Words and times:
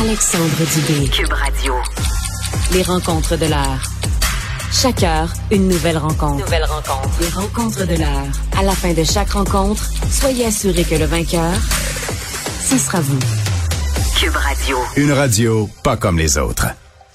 Alexandre 0.00 0.44
Dubé. 0.74 1.08
Cube 1.08 1.32
Radio. 1.32 1.74
Les 2.72 2.82
rencontres 2.82 3.36
de 3.36 3.46
l'heure. 3.46 3.82
Chaque 4.70 5.02
heure, 5.02 5.28
une 5.50 5.66
nouvelle 5.66 5.98
rencontre. 5.98 6.44
Nouvelle 6.44 6.64
rencontre. 6.64 7.08
Les 7.20 7.28
rencontres 7.28 7.84
de 7.84 7.96
l'heure. 7.96 8.26
À 8.56 8.62
la 8.62 8.72
fin 8.72 8.92
de 8.92 9.02
chaque 9.02 9.30
rencontre, 9.30 9.82
soyez 10.08 10.46
assurés 10.46 10.84
que 10.84 10.94
le 10.94 11.06
vainqueur, 11.06 11.52
ce 12.64 12.78
sera 12.78 13.00
vous. 13.00 13.18
Cube 14.16 14.36
Radio. 14.36 14.76
Une 14.96 15.10
radio 15.10 15.68
pas 15.82 15.96
comme 15.96 16.16
les 16.18 16.38
autres. 16.38 16.66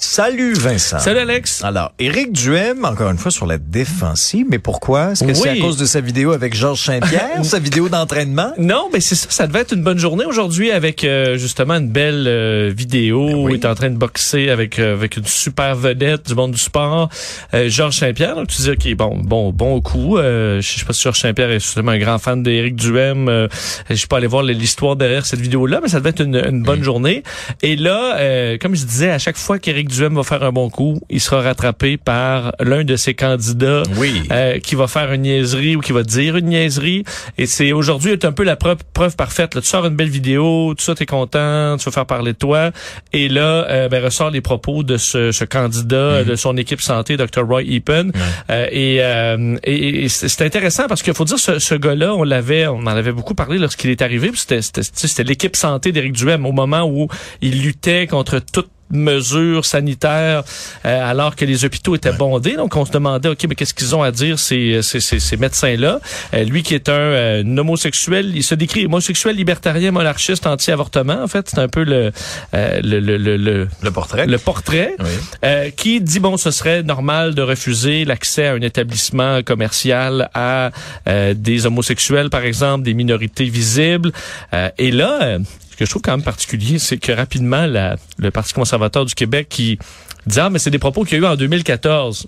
Salut 0.05 0.53
Vincent. 0.53 0.99
Salut 0.99 1.19
Alex. 1.19 1.63
Alors, 1.63 1.93
Éric 1.97 2.33
Duhem, 2.33 2.83
encore 2.83 3.09
une 3.09 3.17
fois, 3.17 3.31
sur 3.31 3.45
la 3.47 3.57
défensive. 3.57 4.45
Mais 4.49 4.59
pourquoi? 4.59 5.13
Est-ce 5.13 5.23
que 5.23 5.33
c'est 5.33 5.49
à 5.49 5.57
cause 5.57 5.77
de 5.77 5.85
sa 5.85 6.01
vidéo 6.01 6.33
avec 6.33 6.53
Georges 6.53 6.81
Saint-Pierre, 6.83 7.39
sa 7.43 7.57
vidéo 7.57 7.87
d'entraînement? 7.87 8.51
Non, 8.57 8.89
mais 8.91 8.99
c'est 8.99 9.15
ça, 9.15 9.27
ça 9.29 9.47
devait 9.47 9.61
être 9.61 9.73
une 9.73 9.81
bonne 9.81 9.97
journée 9.97 10.25
aujourd'hui 10.25 10.71
avec 10.71 11.05
euh, 11.05 11.37
justement 11.37 11.75
une 11.75 11.87
belle 11.87 12.25
euh, 12.27 12.71
vidéo 12.75 13.25
Ben 13.27 13.35
où 13.37 13.49
il 13.49 13.55
est 13.55 13.65
en 13.65 13.73
train 13.75 13.89
de 13.89 13.95
boxer 13.95 14.49
avec 14.49 14.77
euh, 14.77 14.93
avec 14.93 15.15
une 15.15 15.25
super 15.25 15.73
vedette 15.73 16.27
du 16.27 16.35
monde 16.35 16.51
du 16.51 16.59
sport, 16.59 17.09
euh, 17.53 17.69
Georges 17.69 17.97
Saint-Pierre. 17.97 18.35
Donc 18.35 18.49
tu 18.49 18.61
dis 18.61 18.71
OK, 18.71 18.93
bon 18.95 19.17
bon 19.23 19.51
bon 19.51 19.79
coup. 19.81 20.17
Euh, 20.17 20.59
je 20.61 20.79
sais 20.79 20.85
pas 20.85 20.91
si 20.93 21.01
Georges 21.01 21.21
Saint-Pierre 21.21 21.49
est 21.49 21.61
justement 21.61 21.91
un 21.91 21.97
grand 21.97 22.19
fan 22.19 22.43
d'Éric 22.43 22.75
Duhem. 22.75 23.29
Euh, 23.29 23.47
je 23.89 23.95
suis 23.95 24.07
pas 24.07 24.17
allé 24.17 24.27
voir 24.27 24.43
l'histoire 24.43 24.97
derrière 24.97 25.25
cette 25.25 25.39
vidéo 25.39 25.65
là, 25.65 25.79
mais 25.81 25.87
ça 25.87 25.99
devait 25.99 26.09
être 26.09 26.23
une, 26.23 26.35
une 26.35 26.61
bonne 26.61 26.83
journée. 26.83 27.23
Et 27.61 27.77
là, 27.77 28.17
euh, 28.17 28.57
comme 28.61 28.75
je 28.75 28.83
disais, 28.85 29.09
à 29.09 29.17
chaque 29.17 29.37
fois 29.37 29.59
qu'Éric 29.59 29.92
Duhem 29.93 30.15
va 30.15 30.23
faire 30.23 30.43
un 30.43 30.51
bon 30.51 30.69
coup, 30.69 30.99
il 31.09 31.19
sera 31.21 31.41
rattrapé 31.41 31.97
par 31.97 32.53
l'un 32.59 32.83
de 32.83 32.95
ses 32.95 33.13
candidats 33.13 33.83
Oui. 33.97 34.23
euh, 34.31 34.59
qui 34.59 34.75
va 34.75 34.87
faire 34.87 35.11
une 35.13 35.21
niaiserie 35.23 35.75
ou 35.75 35.81
qui 35.81 35.91
va 35.91 36.03
dire 36.03 36.35
une 36.37 36.47
niaiserie. 36.47 37.03
Et 37.37 37.45
c'est 37.45 37.71
aujourd'hui 37.71 38.11
est 38.11 38.25
un 38.25 38.31
peu 38.31 38.43
la 38.43 38.55
preuve, 38.55 38.77
preuve 38.93 39.15
parfaite. 39.15 39.55
Là, 39.55 39.61
tu 39.61 39.67
sors 39.67 39.85
une 39.85 39.95
belle 39.95 40.09
vidéo, 40.09 40.73
tout 40.77 40.83
ça, 40.83 40.95
t'es 40.95 41.05
content, 41.05 41.77
tu 41.77 41.85
vas 41.85 41.91
faire 41.91 42.05
parler 42.05 42.33
de 42.33 42.37
toi. 42.37 42.71
Et 43.13 43.29
là, 43.29 43.65
euh, 43.69 43.89
ben, 43.89 44.03
ressort 44.03 44.29
les 44.31 44.41
propos 44.41 44.83
de 44.83 44.97
ce, 44.97 45.31
ce 45.31 45.45
candidat, 45.45 46.23
de 46.23 46.35
son 46.35 46.57
équipe 46.57 46.81
santé, 46.81 47.17
Dr. 47.17 47.43
Roy 47.47 47.63
Epen. 47.63 48.11
Euh, 48.49 48.67
et 48.71 48.97
euh, 49.01 49.55
et, 49.63 50.05
et 50.05 50.09
c'est 50.09 50.27
c'est 50.27 50.43
intéressant 50.45 50.87
parce 50.87 51.03
qu'il 51.03 51.13
faut 51.13 51.25
dire, 51.25 51.37
ce, 51.37 51.59
ce 51.59 51.75
gars-là, 51.75 52.15
on 52.15 52.23
l'avait, 52.23 52.65
on 52.67 52.79
en 52.79 52.87
avait 52.87 53.11
beaucoup 53.11 53.35
parlé 53.35 53.59
lorsqu'il 53.59 53.89
est 53.91 54.01
arrivé. 54.01 54.31
c'était 54.35 55.23
l'équipe 55.23 55.55
santé 55.55 55.91
d'Éric 55.91 56.13
Duhem 56.13 56.45
au 56.45 56.51
moment 56.51 56.83
où 56.83 57.07
il 57.41 57.61
luttait 57.61 58.07
contre 58.07 58.39
toute 58.39 58.69
mesures 58.93 59.65
sanitaires 59.65 60.43
euh, 60.85 61.09
alors 61.11 61.35
que 61.35 61.45
les 61.45 61.65
hôpitaux 61.65 61.95
étaient 61.95 62.13
bondés. 62.13 62.55
Donc, 62.55 62.75
on 62.75 62.85
se 62.85 62.91
demandait, 62.91 63.29
OK, 63.29 63.45
mais 63.49 63.55
qu'est-ce 63.55 63.73
qu'ils 63.73 63.95
ont 63.95 64.03
à 64.03 64.11
dire, 64.11 64.39
ces, 64.39 64.81
ces, 64.81 64.99
ces, 64.99 65.19
ces 65.19 65.37
médecins-là? 65.37 65.99
Euh, 66.33 66.43
lui 66.43 66.63
qui 66.63 66.75
est 66.75 66.87
un, 66.89 66.93
euh, 66.93 67.43
un 67.43 67.57
homosexuel, 67.57 68.31
il 68.35 68.43
se 68.43 68.55
décrit 68.55 68.85
homosexuel, 68.85 69.35
libertarien, 69.35 69.91
monarchiste, 69.91 70.47
anti-avortement. 70.47 71.23
En 71.23 71.27
fait, 71.27 71.49
c'est 71.49 71.59
un 71.59 71.67
peu 71.67 71.83
le, 71.83 72.11
euh, 72.53 72.79
le, 72.83 72.99
le, 72.99 73.17
le, 73.17 73.37
le, 73.37 73.67
Le 73.81 73.91
portrait. 73.91 74.25
le 74.27 74.37
portrait 74.37 74.95
Oui. 74.99 75.05
euh, 75.43 75.69
qui 75.71 75.99
dit 76.01 76.19
bon 76.19 76.37
ce 76.37 76.51
serait 76.51 76.83
normal 76.83 77.33
de 77.35 77.41
refuser 77.41 78.05
l'accès 78.05 78.47
à 78.47 78.53
un 78.53 78.61
établissement 78.61 79.41
commercial 79.43 80.29
à 80.33 80.71
euh, 81.07 81.33
des 81.35 81.65
homosexuels 81.65 82.29
par 82.29 82.43
exemple 82.43 82.83
des 82.83 82.93
minorités 82.93 83.45
visibles 83.45 84.11
Euh, 84.53 84.69
et 84.77 84.91
là 84.91 85.19
euh, 85.23 85.39
ce 85.73 85.77
que 85.77 85.85
je 85.85 85.89
trouve 85.89 86.03
quand 86.03 86.11
même 86.11 86.23
particulier 86.23 86.77
c'est 86.77 86.97
que 86.97 87.11
rapidement 87.11 87.65
la, 87.65 87.95
le 88.19 88.29
Parti 88.29 88.53
conservateur 88.53 89.05
du 89.05 89.15
Québec 89.15 89.47
qui 89.49 89.79
dit 90.27 90.39
ah 90.39 90.51
mais 90.51 90.59
c'est 90.59 90.69
des 90.69 90.77
propos 90.77 91.03
qu'il 91.03 91.19
y 91.19 91.25
a 91.25 91.27
eu 91.27 91.31
en 91.31 91.35
2014 91.35 92.27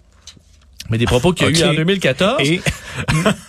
mais 0.89 0.97
des 0.97 1.05
propos 1.05 1.33
qu'il 1.33 1.57
y 1.57 1.63
a 1.63 1.67
eu 1.67 1.71
en 1.71 1.73
2014 1.73 2.41
Et? 2.41 2.61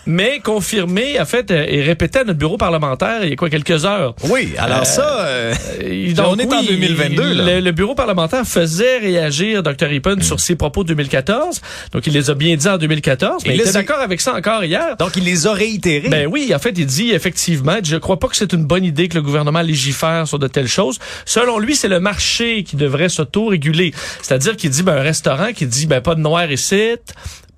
Mais 0.07 0.41
confirmés 0.43 1.21
en 1.21 1.25
fait 1.25 1.51
euh, 1.51 1.65
et 1.69 1.83
répétés 1.83 2.21
à 2.21 2.25
notre 2.25 2.39
bureau 2.39 2.57
parlementaire 2.57 3.25
il 3.25 3.31
y 3.31 3.33
a 3.33 3.37
quoi 3.37 3.51
quelques 3.51 3.85
heures 3.85 4.15
oui, 4.25 4.55
alors 4.59 4.87
ça, 4.87 5.21
euh, 5.21 5.55
euh, 5.83 6.15
Là, 6.17 6.29
on 6.31 6.37
est 6.37 6.53
en 6.53 6.63
2022, 6.63 7.33
là. 7.33 7.45
Le, 7.45 7.61
le 7.61 7.73
bureau 7.73 7.95
parlementaire 7.95 8.45
faisait 8.47 8.99
réagir 8.99 9.63
Dr. 9.63 9.87
Ippen 9.91 10.23
sur 10.23 10.41
ses 10.41 10.57
propos 10.57 10.83
de 10.83 10.89
2014. 10.89 11.61
Donc, 11.93 12.07
il 12.07 12.13
les 12.13 12.31
a 12.31 12.35
bien 12.35 12.57
dit 12.57 12.69
en 12.69 12.79
2014. 12.79 13.45
Et 13.45 13.49
Mais 13.49 13.55
il 13.57 13.61
était 13.61 13.73
d'accord 13.73 14.01
avec 14.01 14.21
ça 14.21 14.35
encore 14.35 14.65
hier. 14.65 14.97
donc 14.97 15.17
il 15.17 15.25
les 15.25 15.47
a 15.47 15.53
réitérés. 15.53 16.09
Ben 16.09 16.27
oui, 16.27 16.53
en 16.55 16.59
fait, 16.59 16.75
il 16.79 16.87
dit 16.87 17.13
effectivement, 17.13 17.77
je 17.83 17.97
crois 17.97 18.19
pas 18.19 18.29
que 18.29 18.37
c'est 18.37 18.53
une 18.53 18.65
bonne 18.65 18.85
idée 18.85 19.09
que 19.09 19.15
le 19.15 19.23
gouvernement 19.23 19.61
légifère 19.63 20.27
sur 20.27 20.39
de 20.39 20.49
telles 20.49 20.69
choses. 20.69 20.99
Selon 21.25 21.59
lui, 21.59 21.77
c'est 21.77 21.89
le 21.89 22.01
marché 22.01 22.65
qui 22.65 22.77
devrait 22.77 23.09
s'auto-réguler. 23.09 23.93
C'est-à-dire 24.23 24.57
qu'il 24.57 24.71
dit, 24.71 24.83
ben, 24.83 24.97
un 24.97 25.03
restaurant 25.03 25.53
qui 25.53 25.67
dit, 25.67 25.87
ben, 25.87 26.01
pas 26.01 26.15
de 26.15 26.21
noir 26.21 26.51
ici, 26.51 26.97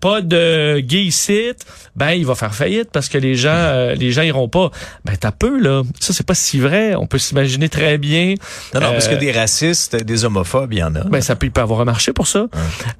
pas 0.00 0.20
de 0.20 0.81
gay 0.81 1.03
ici, 1.03 1.53
ben, 1.97 2.10
il 2.12 2.25
va 2.25 2.34
faire 2.34 2.54
faillite 2.54 2.91
parce 2.92 3.09
que 3.09 3.19
les 3.19 3.34
gens, 3.34 3.50
euh, 3.53 3.94
les 3.94 4.12
gens 4.12 4.22
iront 4.22 4.48
pas. 4.48 4.70
Ben, 5.04 5.14
t'as 5.19 5.32
peu, 5.32 5.59
là. 5.60 5.82
Ça, 5.98 6.12
c'est 6.12 6.26
pas 6.26 6.34
si 6.34 6.60
vrai. 6.60 6.94
On 6.94 7.06
peut 7.06 7.19
s'imaginer 7.19 7.69
très 7.69 7.98
bien. 7.98 8.34
non, 8.75 8.81
non, 8.81 8.92
parce 8.92 9.08
que 9.08 9.14
euh, 9.14 9.19
des 9.19 9.32
racistes, 9.32 9.97
des 9.97 10.25
homophobes, 10.25 10.72
il 10.72 10.78
y 10.78 10.82
en 10.82 10.94
a. 10.94 11.04
ben, 11.04 11.20
ça 11.20 11.34
peut, 11.37 11.50
peut 11.50 11.60
avoir 11.60 11.81
un 11.81 11.84
marché 11.84 12.12
pour 12.12 12.26
ça. 12.28 12.47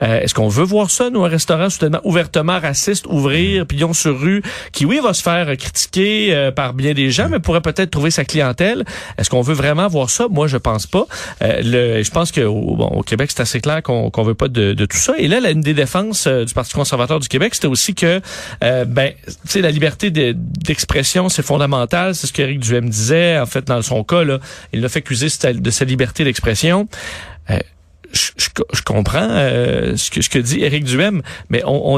Euh, 0.03 0.20
Est-ce 0.20 0.34
qu'on 0.34 0.48
veut 0.48 0.64
voir 0.64 0.91
ça, 0.91 1.10
nous, 1.10 1.25
un 1.25 1.28
restaurant 1.28 1.70
soudainement 1.70 2.00
ouvertement 2.04 2.58
raciste, 2.58 3.06
ouvrir, 3.06 3.66
pignon 3.66 3.92
sur 3.92 4.19
rue, 4.19 4.42
qui, 4.72 4.84
oui, 4.84 5.00
va 5.03 5.14
se 5.14 5.22
faire 5.22 5.56
critiquer 5.56 6.34
euh, 6.34 6.50
par 6.50 6.75
bien 6.75 6.94
des 6.94 7.10
gens, 7.10 7.28
mais 7.28 7.38
pourrait 7.38 7.60
peut-être 7.60 7.91
trouver 7.91 8.10
sa 8.10 8.25
clientèle? 8.25 8.84
Est-ce 9.19 9.31
qu'on 9.31 9.42
veut 9.42 9.54
vraiment 9.54 9.87
voir 9.87 10.10
ça? 10.10 10.26
Moi, 10.28 10.48
je 10.48 10.56
pense 10.56 10.87
pas. 10.87 11.06
Euh, 11.42 11.60
le, 11.62 12.03
je 12.03 12.10
pense 12.10 12.32
qu'au 12.32 12.75
bon, 12.76 12.88
au 12.88 13.03
Québec, 13.03 13.31
c'est 13.32 13.42
assez 13.42 13.60
clair 13.60 13.82
qu'on 13.82 14.10
qu'on 14.10 14.22
veut 14.25 14.34
pas 14.34 14.48
de, 14.48 14.72
de 14.72 14.87
tout 14.87 14.97
ça. 14.97 15.14
Et 15.19 15.28
là, 15.28 15.38
la, 15.41 15.50
une 15.50 15.60
des 15.60 15.75
défenses 15.75 16.26
du 16.26 16.54
Parti 16.54 16.72
conservateur 16.72 16.88
du 17.21 17.28
Québec, 17.28 17.54
c'était 17.54 17.66
aussi 17.69 17.94
que, 17.94 18.21
euh, 18.65 18.84
ben, 18.84 19.12
tu 19.26 19.60
la 19.60 19.71
liberté 19.71 20.10
de- 20.10 20.34
d'expression, 20.37 21.28
c'est 21.28 21.43
fondamental. 21.43 22.15
C'est 22.15 22.26
ce 22.26 22.32
qu'Éric 22.32 22.60
Duhem 22.60 22.88
disait. 22.88 23.38
En 23.38 23.47
fait, 23.47 23.65
dans 23.66 23.81
son 23.82 24.04
cas, 24.04 24.25
là, 24.25 24.38
il 24.72 24.81
l'a 24.81 24.88
fait 24.88 25.00
accuser 25.00 25.26
de 25.26 25.31
sa- 25.31 25.53
liberté 25.84 26.25
d'expression. 26.25 26.88
Euh, 27.50 27.59
je, 28.12 28.28
comprends 28.82 29.28
euh, 29.31 29.97
ce, 29.97 30.10
que, 30.10 30.22
ce 30.22 30.28
que 30.31 30.38
dit 30.38 30.60
Éric 30.62 30.84
Duhem, 30.84 31.22
mais 31.50 31.62
on, 31.66 31.97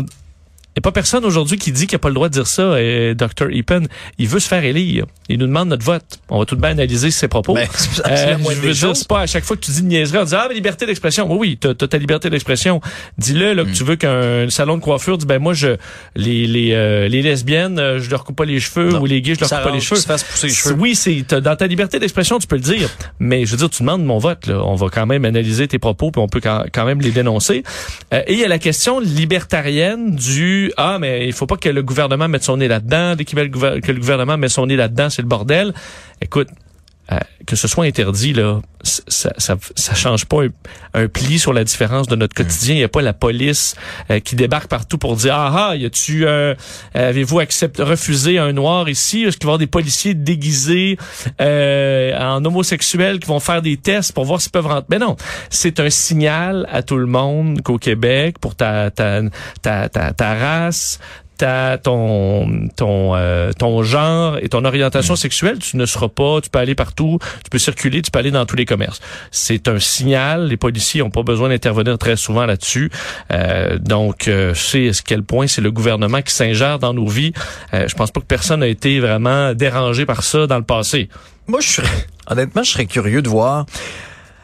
a 0.80 0.82
pas 0.82 0.92
personne 0.92 1.24
aujourd'hui 1.24 1.58
qui 1.58 1.72
dit 1.72 1.86
qu'il 1.86 1.94
n'a 1.96 2.00
pas 2.00 2.08
le 2.08 2.14
droit 2.14 2.28
de 2.28 2.34
dire 2.34 2.46
ça, 2.46 2.62
euh, 2.62 3.14
Dr. 3.14 3.50
Epen. 3.50 3.86
Il 4.18 4.28
veut 4.28 4.40
se 4.40 4.48
faire 4.48 4.64
élire. 4.64 5.06
Il 5.28 5.38
nous 5.38 5.46
demande 5.46 5.68
notre 5.68 5.84
vote. 5.84 6.20
On 6.28 6.38
va 6.40 6.44
tout 6.44 6.56
de 6.56 6.60
même 6.60 6.72
analyser 6.72 7.10
ses 7.10 7.28
propos. 7.28 7.54
Ben, 7.54 7.68
c'est 7.74 8.02
la 8.06 8.34
Euh, 8.34 8.36
je 8.50 8.60
veux 8.60 8.72
dire, 8.72 8.96
c'est 8.96 9.08
pas 9.08 9.20
à 9.20 9.26
chaque 9.26 9.44
fois 9.44 9.56
que 9.56 9.62
tu 9.62 9.70
dis 9.70 9.80
une 9.80 9.88
niaiserie, 9.88 10.18
on 10.18 10.24
dit 10.24 10.34
Ah, 10.34 10.46
mais 10.48 10.54
liberté 10.54 10.86
d'expression. 10.86 11.30
Oui, 11.30 11.38
oui, 11.40 11.58
t'as, 11.58 11.74
ta 11.74 11.98
liberté 11.98 12.30
d'expression. 12.30 12.80
Dis-le 13.18 13.52
Hmm. 13.52 13.56
là, 13.56 13.64
que 13.64 13.70
tu 13.70 13.84
veux 13.84 13.96
qu'un 13.96 14.48
salon 14.50 14.76
de 14.76 14.82
coiffure 14.82 15.16
dise 15.18 15.26
Ben 15.26 15.38
moi, 15.38 15.54
je 15.54 15.76
les, 16.16 16.46
les, 16.46 16.72
euh, 16.72 17.08
les 17.08 17.22
lesbiennes, 17.22 17.78
euh, 17.78 18.00
je 18.00 18.10
leur 18.10 18.24
coupe 18.24 18.36
pas 18.36 18.44
les 18.44 18.60
cheveux, 18.60 18.90
Non. 18.90 19.00
ou 19.00 19.06
les 19.06 19.22
gays, 19.22 19.34
je 19.34 19.40
leur 19.40 19.48
Ça 19.48 19.56
coupe 19.58 19.68
pas 19.70 19.74
les 19.74 19.80
cheveux. 19.80 20.00
pousser 20.00 20.46
les 20.46 20.52
cheveux. 20.52 20.74
Oui, 20.78 20.94
c'est 20.94 21.34
dans 21.34 21.56
ta 21.56 21.66
liberté 21.66 21.98
d'expression, 21.98 22.38
tu 22.38 22.46
peux 22.46 22.56
le 22.56 22.62
dire. 22.62 22.88
Mais 23.18 23.44
je 23.46 23.50
veux 23.52 23.56
dire, 23.56 23.70
tu 23.70 23.82
demandes 23.82 24.04
mon 24.04 24.18
vote. 24.18 24.46
Là. 24.46 24.62
On 24.64 24.74
va 24.74 24.88
quand 24.88 25.06
même 25.06 25.24
analyser 25.24 25.68
tes 25.68 25.78
propos, 25.78 26.10
puis 26.10 26.20
on 26.22 26.28
peut 26.28 26.40
quand, 26.40 26.64
quand 26.72 26.84
même 26.84 27.00
les 27.00 27.10
dénoncer. 27.10 27.62
Euh, 28.14 28.22
et 28.26 28.34
il 28.34 28.38
y 28.38 28.44
a 28.44 28.48
la 28.48 28.58
question 28.58 29.00
libertarienne 29.00 30.14
du 30.16 30.69
ah 30.76 30.98
mais 30.98 31.26
il 31.26 31.32
faut 31.32 31.46
pas 31.46 31.56
que 31.56 31.68
le 31.68 31.82
gouvernement 31.82 32.28
mette 32.28 32.44
son 32.44 32.56
nez 32.56 32.68
là-dedans. 32.68 33.16
Dès 33.16 33.24
qu'il 33.24 33.38
que 33.38 33.92
le 33.92 34.00
gouvernement 34.00 34.36
met 34.36 34.48
son 34.48 34.66
nez 34.66 34.76
là-dedans, 34.76 35.10
c'est 35.10 35.22
le 35.22 35.28
bordel. 35.28 35.74
Écoute. 36.20 36.48
Euh, 37.12 37.18
que 37.46 37.56
ce 37.56 37.66
soit 37.68 37.84
interdit 37.84 38.32
là, 38.32 38.60
ça, 38.82 39.32
ça, 39.36 39.56
ça 39.74 39.94
change 39.94 40.26
pas 40.26 40.44
un, 40.44 40.48
un 40.94 41.08
pli 41.08 41.38
sur 41.38 41.52
la 41.52 41.64
différence 41.64 42.06
de 42.06 42.16
notre 42.16 42.34
quotidien. 42.34 42.74
Il 42.74 42.78
n'y 42.78 42.84
a 42.84 42.88
pas 42.88 43.02
la 43.02 43.12
police 43.12 43.74
euh, 44.10 44.20
qui 44.20 44.36
débarque 44.36 44.68
partout 44.68 44.98
pour 44.98 45.16
dire 45.16 45.34
ah 45.34 45.70
ah, 45.70 45.76
y 45.76 45.84
a-tu 45.84 46.26
euh, 46.26 46.54
avez-vous 46.94 47.40
accepté 47.40 47.82
refusé 47.82 48.38
un 48.38 48.52
noir 48.52 48.88
ici? 48.88 49.24
Est-ce 49.24 49.36
qu'il 49.36 49.46
va 49.46 49.52
y 49.52 49.54
avoir 49.54 49.58
des 49.58 49.66
policiers 49.66 50.14
déguisés 50.14 50.96
euh, 51.40 52.16
en 52.18 52.44
homosexuels 52.44 53.18
qui 53.20 53.28
vont 53.28 53.40
faire 53.40 53.62
des 53.62 53.76
tests 53.76 54.12
pour 54.12 54.24
voir 54.24 54.40
s'ils 54.40 54.52
peuvent 54.52 54.66
rentrer? 54.66 54.86
Mais 54.90 54.98
non, 54.98 55.16
c'est 55.50 55.80
un 55.80 55.90
signal 55.90 56.66
à 56.70 56.82
tout 56.82 56.96
le 56.96 57.06
monde 57.06 57.62
qu'au 57.62 57.78
Québec 57.78 58.38
pour 58.38 58.54
ta 58.54 58.90
ta 58.90 59.22
ta 59.62 59.88
ta, 59.88 60.12
ta 60.12 60.34
race 60.34 60.98
ta, 61.40 61.78
ton 61.78 62.68
ton 62.76 63.16
euh, 63.16 63.52
ton 63.52 63.82
genre 63.82 64.36
et 64.42 64.50
ton 64.50 64.66
orientation 64.66 65.16
sexuelle, 65.16 65.58
tu 65.58 65.78
ne 65.78 65.86
seras 65.86 66.08
pas, 66.08 66.42
tu 66.42 66.50
peux 66.50 66.58
aller 66.58 66.74
partout, 66.74 67.18
tu 67.42 67.48
peux 67.50 67.58
circuler, 67.58 68.02
tu 68.02 68.10
peux 68.10 68.18
aller 68.18 68.30
dans 68.30 68.44
tous 68.44 68.56
les 68.56 68.66
commerces. 68.66 69.00
C'est 69.30 69.66
un 69.66 69.78
signal. 69.78 70.48
Les 70.48 70.58
policiers 70.58 71.00
n'ont 71.00 71.10
pas 71.10 71.22
besoin 71.22 71.48
d'intervenir 71.48 71.96
très 71.96 72.16
souvent 72.16 72.44
là-dessus. 72.44 72.90
Euh, 73.32 73.78
donc, 73.78 74.28
euh, 74.28 74.52
sais 74.52 74.90
à 74.90 74.92
quel 75.04 75.22
point 75.22 75.46
c'est 75.46 75.62
le 75.62 75.70
gouvernement 75.70 76.20
qui 76.20 76.34
s'ingère 76.34 76.78
dans 76.78 76.92
nos 76.92 77.06
vies. 77.06 77.32
Euh, 77.72 77.88
je 77.88 77.94
pense 77.94 78.10
pas 78.10 78.20
que 78.20 78.26
personne 78.26 78.62
a 78.62 78.66
été 78.68 79.00
vraiment 79.00 79.54
dérangé 79.54 80.04
par 80.04 80.22
ça 80.22 80.46
dans 80.46 80.58
le 80.58 80.64
passé. 80.64 81.08
Moi, 81.46 81.60
je 81.62 81.68
serais, 81.68 82.06
honnêtement, 82.26 82.62
je 82.62 82.72
serais 82.72 82.86
curieux 82.86 83.22
de 83.22 83.30
voir 83.30 83.64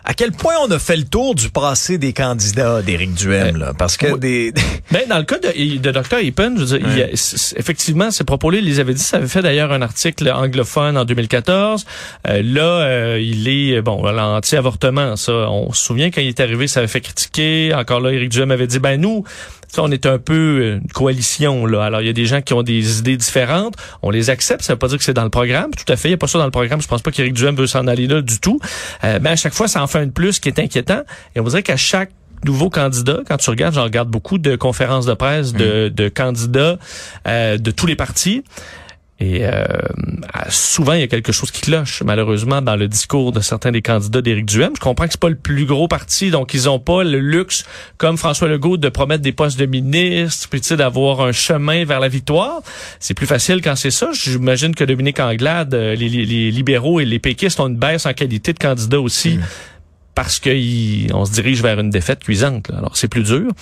à 0.08 0.14
quel 0.14 0.30
point 0.30 0.54
on 0.64 0.70
a 0.70 0.78
fait 0.78 0.96
le 0.96 1.02
tour 1.02 1.34
du 1.34 1.50
passé 1.50 1.98
des 1.98 2.12
candidats 2.12 2.80
d'Éric 2.80 3.12
Duhem, 3.14 3.56
là? 3.56 3.72
Parce 3.76 3.96
que 3.96 4.06
oui. 4.12 4.20
des, 4.20 4.52
Ben, 4.92 5.02
dans 5.08 5.18
le 5.18 5.24
cas 5.24 5.38
de, 5.38 5.78
de 5.78 5.90
Dr. 5.90 6.18
Epen, 6.22 6.54
je 6.56 6.60
veux 6.64 6.78
dire, 6.78 6.88
il 6.88 6.98
y 6.98 7.02
a- 7.02 7.08
effectivement, 7.56 8.12
ces 8.12 8.22
propos-là, 8.22 8.58
il 8.58 8.64
les 8.64 8.78
avait 8.78 8.94
dit. 8.94 9.02
Ça 9.02 9.16
avait 9.16 9.26
fait 9.26 9.42
d'ailleurs 9.42 9.72
un 9.72 9.82
article 9.82 10.30
anglophone 10.30 10.96
en 10.96 11.04
2014. 11.04 11.84
Euh, 12.28 12.40
là, 12.44 12.62
euh, 12.62 13.20
il 13.20 13.48
est, 13.48 13.82
bon, 13.82 14.00
l'anti-avortement, 14.04 15.16
ça, 15.16 15.32
on 15.32 15.72
se 15.72 15.84
souvient 15.84 16.10
quand 16.12 16.20
il 16.20 16.28
est 16.28 16.38
arrivé, 16.40 16.68
ça 16.68 16.80
avait 16.80 16.88
fait 16.88 17.00
critiquer. 17.00 17.74
Encore 17.74 17.98
là, 18.00 18.12
Éric 18.12 18.28
Duhem 18.30 18.52
avait 18.52 18.68
dit, 18.68 18.78
ben 18.78 19.00
nous, 19.00 19.24
ça, 19.68 19.82
on 19.82 19.90
est 19.90 20.06
un 20.06 20.18
peu 20.18 20.34
euh, 20.34 20.78
une 20.80 20.88
coalition, 20.92 21.66
là. 21.66 21.82
Alors, 21.84 22.00
il 22.00 22.06
y 22.06 22.10
a 22.10 22.12
des 22.12 22.26
gens 22.26 22.40
qui 22.40 22.54
ont 22.54 22.62
des 22.62 23.00
idées 23.00 23.16
différentes. 23.16 23.74
On 24.02 24.10
les 24.10 24.30
accepte. 24.30 24.62
Ça 24.62 24.74
veut 24.74 24.78
pas 24.78 24.86
dire 24.86 24.98
que 24.98 25.04
c'est 25.04 25.12
dans 25.14 25.24
le 25.24 25.30
programme. 25.30 25.72
Tout 25.74 25.92
à 25.92 25.96
fait. 25.96 26.06
Il 26.08 26.12
n'y 26.12 26.14
a 26.14 26.18
pas 26.18 26.28
ça 26.28 26.38
dans 26.38 26.44
le 26.44 26.52
programme. 26.52 26.80
Je 26.80 26.86
pense 26.86 27.02
pas 27.02 27.10
qu'Éric 27.10 27.34
Duhem 27.34 27.56
veut 27.56 27.66
s'en 27.66 27.88
aller 27.88 28.06
là 28.06 28.22
du 28.22 28.38
tout. 28.38 28.60
Euh, 29.02 29.18
mais 29.20 29.30
à 29.30 29.36
chaque 29.36 29.54
fois, 29.54 29.66
ça 29.66 29.82
en 29.82 29.88
fait 29.88 29.95
fait 29.96 30.02
un 30.02 30.06
de 30.06 30.12
plus 30.12 30.40
qui 30.40 30.48
est 30.48 30.58
inquiétant. 30.58 31.02
Et 31.34 31.40
on 31.40 31.44
dirait 31.44 31.62
qu'à 31.62 31.76
chaque 31.76 32.10
nouveau 32.44 32.70
candidat, 32.70 33.20
quand 33.26 33.36
tu 33.36 33.50
regardes, 33.50 33.74
j'en 33.74 33.84
regarde 33.84 34.08
beaucoup 34.08 34.38
de 34.38 34.56
conférences 34.56 35.06
de 35.06 35.14
presse 35.14 35.52
de, 35.52 35.88
de 35.88 36.08
candidats 36.08 36.78
euh, 37.26 37.58
de 37.58 37.70
tous 37.70 37.86
les 37.86 37.96
partis. 37.96 38.44
Et 39.18 39.46
euh, 39.46 39.64
souvent, 40.50 40.92
il 40.92 41.00
y 41.00 41.02
a 41.02 41.06
quelque 41.06 41.32
chose 41.32 41.50
qui 41.50 41.62
cloche, 41.62 42.02
malheureusement, 42.02 42.60
dans 42.60 42.76
le 42.76 42.86
discours 42.86 43.32
de 43.32 43.40
certains 43.40 43.72
des 43.72 43.80
candidats 43.80 44.20
d'Éric 44.20 44.44
Duhem. 44.44 44.72
Je 44.76 44.80
comprends 44.80 45.06
que 45.06 45.12
c'est 45.12 45.20
pas 45.20 45.30
le 45.30 45.36
plus 45.36 45.64
gros 45.64 45.88
parti, 45.88 46.30
donc 46.30 46.52
ils 46.52 46.68
ont 46.68 46.78
pas 46.78 47.02
le 47.02 47.18
luxe, 47.18 47.64
comme 47.96 48.18
François 48.18 48.46
Legault, 48.46 48.76
de 48.76 48.90
promettre 48.90 49.22
des 49.22 49.32
postes 49.32 49.58
de 49.58 49.64
ministre, 49.64 50.48
puis 50.50 50.60
d'avoir 50.76 51.22
un 51.22 51.32
chemin 51.32 51.86
vers 51.86 51.98
la 51.98 52.08
victoire. 52.08 52.60
C'est 53.00 53.14
plus 53.14 53.26
facile 53.26 53.62
quand 53.62 53.74
c'est 53.74 53.90
ça. 53.90 54.10
J'imagine 54.12 54.74
que 54.74 54.84
Dominique 54.84 55.18
Anglade, 55.18 55.72
euh, 55.72 55.94
les, 55.94 56.10
les, 56.10 56.50
libéraux 56.50 57.00
et 57.00 57.06
les 57.06 57.18
péquistes 57.18 57.58
ont 57.58 57.68
une 57.68 57.78
baisse 57.78 58.04
en 58.04 58.12
qualité 58.12 58.52
de 58.52 58.58
candidat 58.58 59.00
aussi. 59.00 59.38
Mm 59.38 59.44
parce 60.16 60.40
qu'on 60.40 61.24
se 61.24 61.30
dirige 61.30 61.62
vers 61.62 61.78
une 61.78 61.90
défaite 61.90 62.24
cuisante. 62.24 62.68
Là. 62.68 62.78
Alors 62.78 62.96
c'est 62.96 63.06
plus 63.06 63.22
dur, 63.22 63.52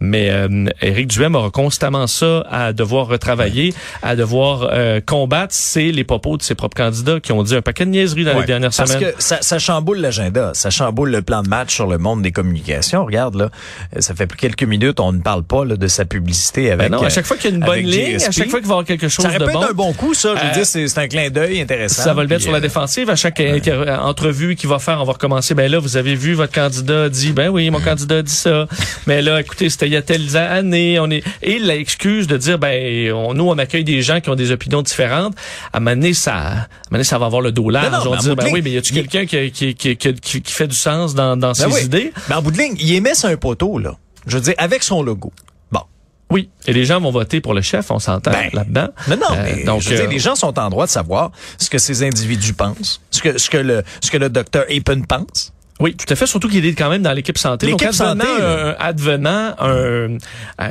mais 0.00 0.30
euh, 0.30 0.64
Éric 0.80 1.08
Duhem 1.08 1.34
aura 1.34 1.50
constamment 1.50 2.06
ça 2.06 2.46
à 2.50 2.72
devoir 2.72 3.08
retravailler, 3.08 3.74
à 4.00 4.16
devoir 4.16 4.70
euh, 4.72 5.00
combattre. 5.04 5.52
C'est 5.52 5.90
les 5.90 6.04
propos 6.04 6.38
de 6.38 6.42
ses 6.42 6.54
propres 6.54 6.76
candidats 6.76 7.20
qui 7.20 7.32
ont 7.32 7.42
dit 7.42 7.54
un 7.56 7.62
paquet 7.62 7.84
de 7.84 7.90
niaiseries 7.90 8.24
dans 8.24 8.38
les 8.38 8.46
dernières 8.46 8.70
parce 8.74 8.90
semaines. 8.90 9.02
Parce 9.12 9.16
que 9.16 9.22
ça, 9.22 9.38
ça 9.42 9.58
chamboule 9.58 9.98
l'agenda, 9.98 10.52
ça 10.54 10.70
chamboule 10.70 11.10
le 11.10 11.20
plan 11.20 11.42
de 11.42 11.48
match 11.48 11.74
sur 11.74 11.86
le 11.88 11.98
monde 11.98 12.22
des 12.22 12.32
communications. 12.32 13.04
Regarde 13.04 13.34
là, 13.34 13.50
ça 13.98 14.14
fait 14.14 14.26
plus 14.28 14.38
quelques 14.38 14.62
minutes, 14.62 15.00
on 15.00 15.12
ne 15.12 15.20
parle 15.20 15.42
pas 15.42 15.64
là, 15.64 15.76
de 15.76 15.86
sa 15.88 16.04
publicité 16.04 16.70
avec. 16.70 16.90
Ben 16.90 16.96
non, 16.96 17.04
à 17.04 17.08
chaque 17.10 17.26
fois 17.26 17.36
qu'il 17.36 17.50
y 17.50 17.52
a 17.52 17.56
une 17.56 17.64
bonne 17.64 17.80
ligne, 17.80 18.16
à 18.16 18.30
chaque 18.30 18.48
fois 18.50 18.60
qu'il 18.60 18.68
va 18.68 18.74
y 18.74 18.78
avoir 18.78 18.84
quelque 18.84 19.08
chose 19.08 19.26
ça 19.26 19.36
de 19.36 19.44
bon, 19.44 19.50
être 19.50 19.70
un 19.70 19.74
bon 19.74 19.92
coup, 19.92 20.14
ça. 20.14 20.34
Je 20.36 20.40
veux 20.40 20.50
Euh, 20.50 20.52
dire, 20.52 20.66
c'est 20.66 20.98
un 20.98 21.08
clin 21.08 21.28
d'œil 21.30 21.60
intéressant. 21.60 22.02
Ça 22.02 22.14
va 22.14 22.22
le 22.22 22.28
mettre 22.28 22.42
sur 22.42 22.52
la 22.52 22.58
euh, 22.58 22.60
défensive. 22.60 23.10
À 23.10 23.16
chaque 23.16 23.40
euh, 23.40 23.96
entrevue 23.98 24.54
qu'il 24.54 24.68
va 24.68 24.78
faire, 24.78 25.00
on 25.00 25.04
va 25.04 25.14
recommencer. 25.14 25.54
Ben 25.54 25.70
là, 25.70 25.78
vous 25.78 25.96
avez 25.96 26.03
vu, 26.14 26.34
votre 26.34 26.52
candidat 26.52 27.08
dit, 27.08 27.32
ben 27.32 27.48
oui, 27.48 27.70
mon 27.70 27.80
candidat 27.80 28.18
a 28.18 28.22
dit 28.22 28.30
ça. 28.30 28.66
Mais 29.06 29.22
là, 29.22 29.40
écoutez, 29.40 29.70
c'était 29.70 29.86
il 29.86 29.92
y 29.92 29.96
a 29.96 30.02
telles 30.02 30.36
années. 30.36 30.98
On 31.00 31.10
est 31.10 31.24
et 31.42 31.58
l'excuse 31.58 32.26
de 32.26 32.36
dire, 32.36 32.58
ben 32.58 33.12
on, 33.12 33.32
nous, 33.32 33.48
on 33.48 33.56
accueille 33.56 33.84
des 33.84 34.02
gens 34.02 34.20
qui 34.20 34.28
ont 34.28 34.34
des 34.34 34.50
opinions 34.50 34.82
différentes. 34.82 35.34
À 35.72 35.78
un 35.78 35.80
moment 35.80 35.96
donné, 35.96 36.12
ça, 36.12 36.34
à 36.34 36.40
un 36.50 36.52
moment 36.52 36.64
donné, 36.92 37.04
ça 37.04 37.18
va 37.18 37.24
avoir 37.26 37.40
le 37.40 37.50
dos 37.52 37.70
large. 37.70 37.90
Non, 37.90 38.04
non, 38.04 38.10
on 38.10 38.22
mais 38.22 38.28
de 38.30 38.34
ben 38.34 38.48
oui, 38.52 38.60
mais 38.62 38.70
y 38.72 38.76
a-tu 38.76 38.92
il- 38.92 39.06
quelqu'un 39.08 39.24
qui, 39.50 39.74
qui, 39.74 39.96
qui, 39.96 40.14
qui, 40.42 40.52
fait 40.52 40.68
du 40.68 40.76
sens 40.76 41.14
dans, 41.14 41.36
dans 41.36 41.48
Ben 41.52 41.54
ses 41.54 41.66
oui. 41.66 41.82
idées? 41.84 42.12
Mais 42.28 42.34
en 42.34 42.42
bout 42.42 42.50
de 42.50 42.58
ligne, 42.58 42.74
il 42.78 42.92
émet 42.94 43.14
sur 43.14 43.30
un 43.30 43.36
poteau 43.36 43.78
là. 43.78 43.96
Je 44.26 44.36
veux 44.36 44.42
dire, 44.42 44.54
avec 44.58 44.82
son 44.82 45.02
logo. 45.02 45.32
Bon. 45.72 45.80
Oui. 46.30 46.48
Et 46.66 46.72
les 46.72 46.84
gens 46.84 47.00
vont 47.00 47.10
voter 47.10 47.40
pour 47.40 47.54
le 47.54 47.60
chef, 47.62 47.90
on 47.90 47.98
s'entend 47.98 48.30
Ben, 48.32 48.48
là-dedans. 48.52 48.88
Non, 49.08 49.16
non, 49.16 49.36
Euh, 49.36 49.42
mais 49.56 49.64
donc, 49.64 49.82
je 49.82 49.90
veux 49.90 49.96
dire, 49.96 50.04
euh, 50.06 50.08
les 50.10 50.18
gens 50.18 50.34
sont 50.34 50.58
en 50.58 50.68
droit 50.70 50.86
de 50.86 50.90
savoir 50.90 51.30
ce 51.58 51.68
que 51.70 51.78
ces 51.78 52.02
individus 52.02 52.54
pensent, 52.54 53.00
ce 53.10 53.20
que, 53.22 53.38
ce 53.38 53.48
que 53.50 53.56
le, 53.58 53.82
ce 54.00 54.10
que 54.10 54.16
le 54.16 54.28
docteur 54.30 54.64
Apen 54.74 55.06
pense. 55.06 55.52
Oui, 55.80 55.94
tout 55.96 56.06
à 56.12 56.14
fait. 56.16 56.26
Surtout 56.26 56.48
qu'il 56.48 56.64
est 56.64 56.74
quand 56.74 56.88
même 56.88 57.02
dans 57.02 57.12
l'équipe 57.12 57.36
santé. 57.36 57.66
L'équipe 57.66 57.92
santé, 57.92 58.26
un- 58.40 58.76
advenant 58.78 59.54
un- 59.58 60.18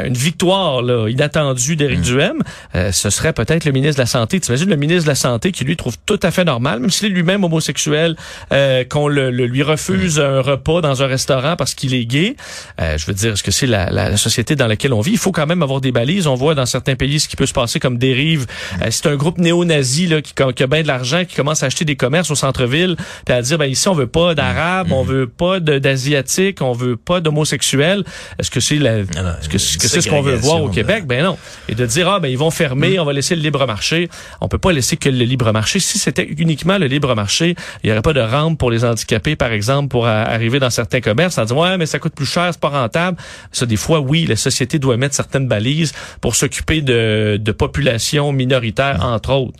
une 0.05 0.13
victoire 0.13 0.81
là, 0.81 1.09
inattendue 1.09 1.75
d'Éric 1.75 1.99
Mm. 1.99 2.03
Duhem, 2.03 2.41
euh, 2.75 2.91
ce 2.93 3.09
serait 3.09 3.33
peut-être 3.33 3.65
le 3.65 3.71
ministre 3.73 3.97
de 3.97 4.01
la 4.03 4.05
Santé. 4.07 4.39
Tu 4.39 4.47
imagines 4.47 4.69
le 4.69 4.77
ministre 4.77 5.03
de 5.03 5.09
la 5.09 5.15
Santé 5.15 5.51
qui 5.51 5.65
lui 5.65 5.75
trouve 5.75 5.95
tout 6.05 6.19
à 6.23 6.31
fait 6.31 6.45
normal, 6.45 6.79
même 6.79 6.89
s'il 6.89 7.07
est 7.07 7.09
lui-même 7.09 7.43
homosexuel, 7.43 8.15
euh, 8.53 8.85
qu'on 8.85 9.07
le, 9.09 9.29
le- 9.29 9.45
lui 9.45 9.61
refuse 9.61 10.19
Mm. 10.19 10.23
un 10.23 10.41
repas 10.41 10.79
dans 10.81 11.03
un 11.03 11.07
restaurant 11.07 11.55
parce 11.57 11.73
qu'il 11.75 11.93
est 11.93 12.05
gay. 12.05 12.35
Euh, 12.79 12.97
je 12.97 13.05
veux 13.05 13.13
dire, 13.13 13.33
est-ce 13.33 13.43
que 13.43 13.51
c'est 13.51 13.67
la, 13.67 13.89
la 13.91 14.15
société 14.15 14.55
dans 14.55 14.67
laquelle 14.67 14.93
on 14.93 15.01
vit? 15.01 15.11
Il 15.11 15.17
faut 15.17 15.33
quand 15.33 15.45
même 15.47 15.63
avoir 15.63 15.81
des 15.81 15.91
balises. 15.91 16.27
On 16.27 16.35
voit 16.35 16.55
dans 16.55 16.65
certains 16.65 16.95
pays 16.95 17.19
ce 17.19 17.27
qui 17.27 17.35
peut 17.35 17.45
se 17.45 17.53
passer 17.53 17.79
comme 17.81 17.97
dérive. 17.97 18.45
Euh, 18.81 18.87
c'est 18.89 19.07
un 19.07 19.15
groupe 19.17 19.37
néo-nazi 19.37 20.07
là, 20.07 20.21
qui, 20.21 20.33
qui 20.33 20.63
a 20.63 20.67
bien 20.67 20.81
de 20.81 20.87
l'argent, 20.87 21.25
qui 21.25 21.35
commence 21.35 21.61
à 21.61 21.65
acheter 21.65 21.83
des 21.83 21.97
commerces 21.97 22.31
au 22.31 22.35
centre-ville, 22.35 22.95
puis 23.25 23.35
à 23.35 23.41
dire, 23.41 23.57
ben 23.57 23.65
ici, 23.65 23.87
on 23.89 23.93
veut 23.93 24.07
pas 24.07 24.33
d'arabes, 24.33 24.92
on 24.93 25.03
veut 25.03 25.27
pas 25.27 25.59
d'asiatiques, 25.59 26.61
on 26.61 26.71
veut 26.73 26.95
pas 26.95 27.21
d'homosexuels. 27.21 28.03
Est-ce 28.39 28.51
que 28.51 28.59
c'est 28.59 28.77
la, 28.77 28.97
non, 28.97 29.03
est-ce 29.39 29.49
que 29.49 29.57
c'est 29.57 30.01
ce 30.01 30.09
qu'on 30.09 30.21
veut 30.21 30.35
voir 30.35 30.61
au 30.61 30.69
Québec? 30.69 31.05
Ben 31.05 31.23
non. 31.23 31.37
Et 31.67 31.75
de 31.75 31.85
dire, 31.85 32.09
ah, 32.09 32.19
ben 32.19 32.27
ils 32.27 32.37
vont 32.37 32.51
fermer, 32.51 32.99
on 32.99 33.05
va 33.05 33.13
laisser 33.13 33.35
le 33.35 33.41
libre 33.41 33.65
marché. 33.65 34.09
On 34.41 34.47
peut 34.47 34.57
pas 34.57 34.71
laisser 34.71 34.97
que 34.97 35.09
le 35.09 35.25
libre 35.25 35.51
marché. 35.51 35.79
Si 35.79 35.99
c'était 35.99 36.25
uniquement 36.25 36.77
le 36.77 36.87
libre 36.87 37.15
marché, 37.15 37.55
il 37.83 37.89
y 37.89 37.91
aurait 37.91 38.01
pas 38.01 38.13
de 38.13 38.21
rampe 38.21 38.57
pour 38.57 38.71
les 38.71 38.85
handicapés, 38.85 39.35
par 39.35 39.51
exemple, 39.51 39.89
pour 39.89 40.07
arriver 40.07 40.59
dans 40.59 40.69
certains 40.69 41.01
commerces 41.01 41.37
en 41.37 41.43
disant, 41.43 41.61
ouais, 41.61 41.77
mais 41.77 41.85
ça 41.85 41.99
coûte 41.99 42.15
plus 42.15 42.25
cher, 42.25 42.49
c'est 42.51 42.61
pas 42.61 42.69
rentable. 42.69 43.17
Ça, 43.51 43.65
des 43.65 43.77
fois, 43.77 43.99
oui, 43.99 44.25
la 44.25 44.35
société 44.35 44.79
doit 44.79 44.97
mettre 44.97 45.15
certaines 45.15 45.47
balises 45.47 45.93
pour 46.21 46.35
s'occuper 46.35 46.81
de, 46.81 47.37
de 47.39 47.51
populations 47.51 48.31
minoritaires, 48.31 48.99
entre 49.03 49.31
autres. 49.33 49.59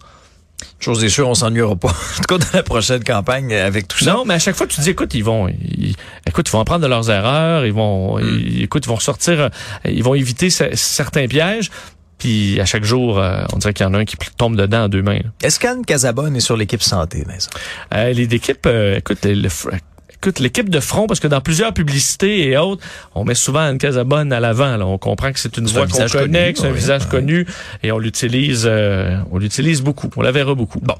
Chose 0.79 1.03
est 1.03 1.09
sûre, 1.09 1.27
on 1.29 1.33
s'ennuiera 1.33 1.75
pas. 1.75 1.89
En 2.17 2.21
tout 2.21 2.37
cas, 2.37 2.37
dans 2.37 2.57
la 2.57 2.63
prochaine 2.63 3.03
campagne 3.03 3.53
avec 3.53 3.87
tout 3.87 4.03
ça. 4.03 4.13
Non, 4.13 4.25
mais 4.25 4.33
à 4.35 4.39
chaque 4.39 4.55
fois, 4.55 4.67
tu 4.67 4.79
dis, 4.81 4.89
écoute, 4.91 5.13
ils 5.13 5.23
vont, 5.23 5.47
ils, 5.47 5.95
écoute, 6.27 6.47
ils 6.47 6.51
vont 6.51 6.59
apprendre 6.59 6.81
de 6.81 6.87
leurs 6.87 7.09
erreurs, 7.09 7.65
ils 7.65 7.73
vont, 7.73 8.19
ils- 8.19 8.63
écoute, 8.63 8.85
ils 8.85 8.89
vont 8.89 8.99
sortir, 8.99 9.39
euh, 9.39 9.49
ils 9.85 10.03
vont 10.03 10.13
éviter 10.15 10.49
ce- 10.49 10.75
certains 10.75 11.27
pièges. 11.27 11.69
Puis 12.17 12.59
à 12.61 12.65
chaque 12.65 12.83
jour, 12.85 13.19
euh, 13.19 13.43
on 13.53 13.57
dirait 13.57 13.73
qu'il 13.73 13.85
y 13.85 13.89
en 13.89 13.93
a 13.93 13.97
un 13.97 14.05
qui 14.05 14.15
tombe 14.37 14.55
dedans 14.55 14.83
en 14.85 14.89
deux 14.89 15.01
mains. 15.01 15.19
Est-ce 15.41 15.59
qu'Anne 15.59 15.83
Casabonne 15.85 16.35
est 16.37 16.41
sur 16.41 16.55
l'équipe 16.55 16.81
santé, 16.83 17.23
Vincent? 17.27 17.49
Euh, 17.93 18.13
les 18.13 18.23
équipes, 18.23 18.65
euh, 18.65 18.97
écoute, 18.97 19.19
le, 19.25 19.33
le 19.33 19.49
écoute, 20.23 20.39
l'équipe 20.39 20.69
de 20.69 20.79
front, 20.79 21.05
parce 21.07 21.19
que 21.19 21.27
dans 21.27 21.41
plusieurs 21.41 21.73
publicités 21.73 22.47
et 22.47 22.57
autres, 22.57 22.81
on 23.13 23.25
met 23.25 23.35
souvent 23.35 23.59
Anne 23.59 23.77
Casabonne 23.77 24.31
à 24.31 24.39
l'avant. 24.39 24.79
On 24.81 24.97
comprend 24.97 25.33
que 25.33 25.39
c'est 25.39 25.57
une 25.57 25.65
voix 25.67 25.83
un 25.83 25.87
qu'on 25.87 25.97
connaît, 26.07 26.53
connu, 26.53 26.53
que 26.53 26.59
c'est 26.59 26.67
un 26.67 26.71
visage 26.71 27.09
connu, 27.09 27.45
et 27.83 27.91
on 27.91 27.99
l'utilise, 27.99 28.63
euh, 28.65 29.17
on 29.31 29.37
l'utilise 29.37 29.81
beaucoup. 29.81 30.09
On 30.15 30.21
la 30.21 30.31
verra 30.31 30.55
beaucoup. 30.55 30.79
Bon. 30.79 30.95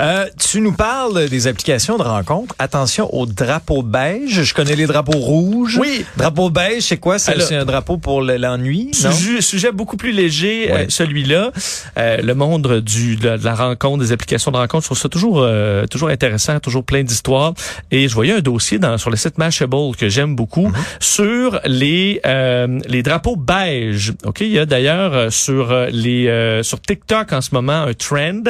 Euh, 0.00 0.26
tu 0.38 0.60
nous 0.60 0.72
parles 0.72 1.28
des 1.30 1.46
applications 1.46 1.96
de 1.96 2.02
rencontres. 2.02 2.54
Attention 2.58 3.12
au 3.14 3.24
drapeau 3.24 3.82
beige. 3.82 4.42
Je 4.42 4.52
connais 4.54 4.76
les 4.76 4.86
drapeaux 4.86 5.16
rouges. 5.18 5.78
Oui. 5.80 6.04
Drapeau 6.18 6.50
beige, 6.50 6.82
c'est 6.82 6.98
quoi? 6.98 7.18
C'est 7.18 7.54
un 7.54 7.64
drapeau 7.64 7.96
pour 7.96 8.20
le- 8.20 8.36
l'ennui? 8.36 8.90
Sujet, 8.92 9.40
sujet 9.40 9.72
beaucoup 9.72 9.96
plus 9.96 10.12
léger, 10.12 10.70
Ouais. 10.70 10.80
euh, 10.82 10.86
celui-là. 10.90 11.50
Euh, 11.96 12.18
le 12.20 12.34
monde 12.34 12.80
du, 12.80 13.16
de, 13.16 13.26
la, 13.28 13.38
de 13.38 13.44
la 13.44 13.54
rencontre, 13.54 14.04
des 14.04 14.12
applications 14.12 14.50
de 14.50 14.56
rencontre, 14.58 14.82
je 14.82 14.88
trouve 14.88 14.98
ça 14.98 15.08
toujours, 15.08 15.38
euh, 15.40 15.86
toujours 15.86 16.08
intéressant, 16.10 16.60
toujours 16.60 16.84
plein 16.84 17.02
d'histoires. 17.02 17.54
Et 17.90 18.08
je 18.08 18.14
voyais 18.14 18.32
un 18.34 18.40
dossier 18.40 18.65
dans, 18.74 18.98
sur 18.98 19.10
le 19.10 19.16
site 19.16 19.38
Mashable 19.38 19.94
que 19.96 20.08
j'aime 20.08 20.34
beaucoup 20.36 20.70
sur 21.00 21.60
les, 21.64 22.20
euh, 22.26 22.78
les 22.88 23.02
drapeaux 23.02 23.36
beige. 23.36 24.12
Ok, 24.24 24.40
il 24.40 24.48
y 24.52 24.58
a 24.58 24.66
d'ailleurs 24.66 25.12
euh, 25.14 25.30
sur 25.30 25.70
euh, 25.72 25.86
les 25.90 26.28
euh, 26.28 26.62
sur 26.62 26.80
TikTok 26.80 27.32
en 27.32 27.40
ce 27.40 27.50
moment 27.52 27.82
un 27.84 27.94
trend 27.94 28.42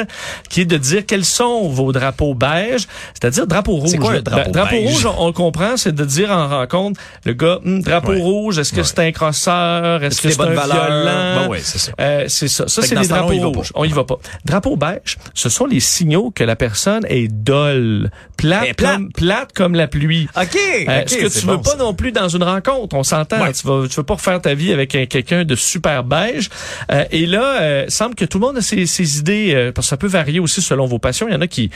qui 0.49 0.61
est 0.61 0.65
de 0.65 0.77
dire 0.77 1.05
quels 1.05 1.25
sont 1.25 1.69
vos 1.69 1.91
drapeaux 1.91 2.33
beige, 2.33 2.87
c'est-à-dire 3.13 3.47
drapeau 3.47 3.73
rouge. 3.73 3.89
C'est 3.91 3.97
quoi 3.97 4.13
là. 4.15 4.21
drapeau 4.21 4.51
drapeau 4.51 4.75
beige? 4.75 4.91
rouge, 4.93 5.05
on, 5.05 5.23
on 5.23 5.27
le 5.27 5.33
comprend, 5.33 5.77
c'est 5.77 5.93
de 5.93 6.05
dire 6.05 6.31
en 6.31 6.47
rencontre 6.47 6.99
le 7.25 7.33
gars, 7.33 7.59
Hum, 7.65 7.81
drapeau 7.81 8.11
Ouais. 8.11 8.21
rouge, 8.21 8.57
est-ce 8.59 8.71
que 8.71 8.77
Ouais. 8.77 8.83
c'est 8.83 8.99
un 8.99 9.11
crosseur, 9.11 10.03
est-ce 10.03 10.21
que 10.21 10.27
des 10.27 10.33
c'est 10.33 10.41
un 10.41 10.53
valeurs? 10.53 10.85
violent? 10.87 11.41
Ben 11.43 11.47
ouais, 11.49 11.59
c'est 11.61 11.77
ça. 11.79 11.91
Euh, 11.99 12.25
c'est 12.27 12.47
ça. 12.47 12.67
Ça, 12.67 12.81
c'est 12.81 12.95
que 12.95 13.01
les 13.01 13.07
drapeaux 13.07 13.51
rouges. 13.51 13.71
On 13.75 13.83
y 13.83 13.89
va 13.91 14.03
pas. 14.03 14.17
Drapeau 14.45 14.75
beige, 14.77 15.17
ce 15.33 15.49
sont 15.49 15.65
les 15.65 15.79
signaux 15.79 16.31
que 16.31 16.43
la 16.43 16.55
personne 16.55 17.05
est 17.09 17.27
dolle, 17.27 18.09
plate, 18.37 18.67
est 18.69 18.73
plate. 18.73 18.93
Comme, 18.95 19.11
plate 19.11 19.53
comme 19.53 19.75
la 19.75 19.87
pluie. 19.87 20.06
OK. 20.35 20.57
Euh, 20.87 21.01
OK, 21.01 21.09
ce 21.09 21.15
que 21.17 21.39
tu 21.39 21.45
veux 21.45 21.57
bon, 21.57 21.61
pas 21.63 21.71
ça. 21.71 21.77
non 21.77 21.93
plus 21.93 22.11
dans 22.11 22.27
une 22.29 22.43
rencontre, 22.43 22.95
on 22.95 23.03
s'entend. 23.03 23.41
Ouais. 23.41 23.53
Tu 23.53 23.65
vas, 23.67 23.87
tu 23.87 23.95
veux 23.95 24.03
pas 24.03 24.15
refaire 24.15 24.41
ta 24.41 24.53
vie 24.53 24.71
avec 24.73 24.95
un- 24.95 25.05
quelqu'un 25.05 25.43
de 25.45 25.55
super 25.55 26.03
beige. 26.03 26.49
Euh, 26.91 27.05
et 27.11 27.25
là, 27.25 27.61
euh, 27.61 27.85
semble 27.89 28.15
que 28.15 28.25
tout 28.25 28.39
le 28.39 28.45
monde 28.47 28.57
a 28.57 28.61
ses, 28.61 28.85
ses 28.85 29.19
idées, 29.19 29.53
euh, 29.53 29.71
parce 29.71 29.87
que 29.87 29.89
ça 29.89 29.97
peut 29.97 30.07
varier 30.07 30.39
aussi 30.39 30.61
selon 30.61 30.85
vos 30.85 30.99
passions. 30.99 31.27
Il 31.27 31.33
y 31.33 31.35
en 31.35 31.41
a 31.41 31.47
qui 31.47 31.69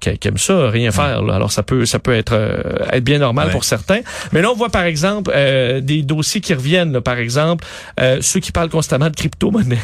qui, 0.00 0.18
qui 0.18 0.28
aiment 0.28 0.38
ça, 0.38 0.68
rien 0.70 0.90
faire. 0.90 1.22
là. 1.22 1.34
Alors 1.34 1.52
ça 1.52 1.62
peut 1.62 1.84
ça 1.86 1.98
peut 1.98 2.14
être 2.14 2.32
euh, 2.34 2.62
être 2.92 3.04
bien 3.04 3.18
normal 3.18 3.46
Ouais. 3.46 3.52
pour 3.52 3.64
certains. 3.64 4.00
Mais 4.32 4.42
là 4.42 4.50
on 4.50 4.54
voit 4.56 4.68
par 4.70 4.84
exemple 4.84 5.30
euh, 5.34 5.80
des 5.80 6.02
dossiers 6.02 6.40
qui 6.40 6.54
reviennent. 6.54 6.92
là. 6.92 7.00
par 7.00 7.18
exemple, 7.18 7.64
euh, 8.00 8.18
ceux 8.20 8.40
qui 8.40 8.52
parlent 8.52 8.68
constamment 8.70 9.08
de 9.10 9.16
crypto-monnaie. 9.16 9.78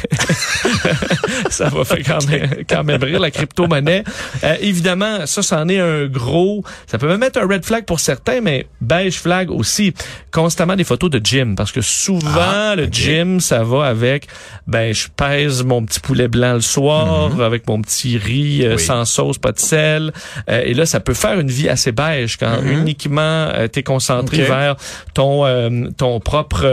ça 1.49 1.69
va 1.69 1.83
faire 1.85 2.03
quand 2.05 2.27
même, 2.27 2.49
quand 2.69 2.83
même 2.83 3.03
rire 3.03 3.19
la 3.19 3.31
crypto-monnaie. 3.31 4.03
Euh, 4.43 4.55
évidemment, 4.61 5.25
ça 5.25 5.41
c'en 5.41 5.67
est 5.69 5.79
un 5.79 6.05
gros. 6.07 6.63
Ça 6.87 6.97
peut 6.97 7.07
même 7.07 7.23
être 7.23 7.37
un 7.37 7.47
red 7.47 7.63
flag 7.65 7.85
pour 7.85 7.99
certains, 7.99 8.41
mais 8.41 8.67
beige 8.81 9.19
flag 9.19 9.51
aussi. 9.51 9.93
Constamment 10.31 10.75
des 10.75 10.83
photos 10.83 11.09
de 11.09 11.21
gym 11.23 11.55
parce 11.55 11.71
que 11.71 11.81
souvent 11.81 12.29
Ah, 12.39 12.73
le 12.75 12.85
gym 12.85 13.39
ça 13.39 13.63
va 13.63 13.85
avec 13.85 14.27
ben 14.67 14.93
je 14.93 15.07
pèse 15.15 15.63
mon 15.63 15.83
petit 15.83 15.99
poulet 15.99 16.27
blanc 16.27 16.53
le 16.53 16.61
soir 16.61 17.39
avec 17.41 17.67
mon 17.67 17.81
petit 17.81 18.17
riz 18.17 18.63
euh, 18.63 18.67
Mhm. 18.67 18.75
Oui. 18.75 18.83
sans 18.83 19.05
sauce, 19.05 19.37
pas 19.37 19.51
de 19.53 19.59
sel. 19.59 20.06
Euh, 20.49 20.61
et 20.65 20.73
là, 20.73 20.85
ça 20.85 20.99
peut 20.99 21.13
faire 21.13 21.39
une 21.39 21.49
vie 21.49 21.69
assez 21.69 21.91
beige 21.91 22.37
quand 22.37 22.61
uniquement 22.63 23.21
euh, 23.53 23.67
t'es 23.67 23.83
concentré 23.83 24.37
Mhm. 24.41 24.43
Vers 24.47 24.75
ton 25.13 25.45
euh, 25.45 25.89
ton 25.97 26.19
propre 26.19 26.63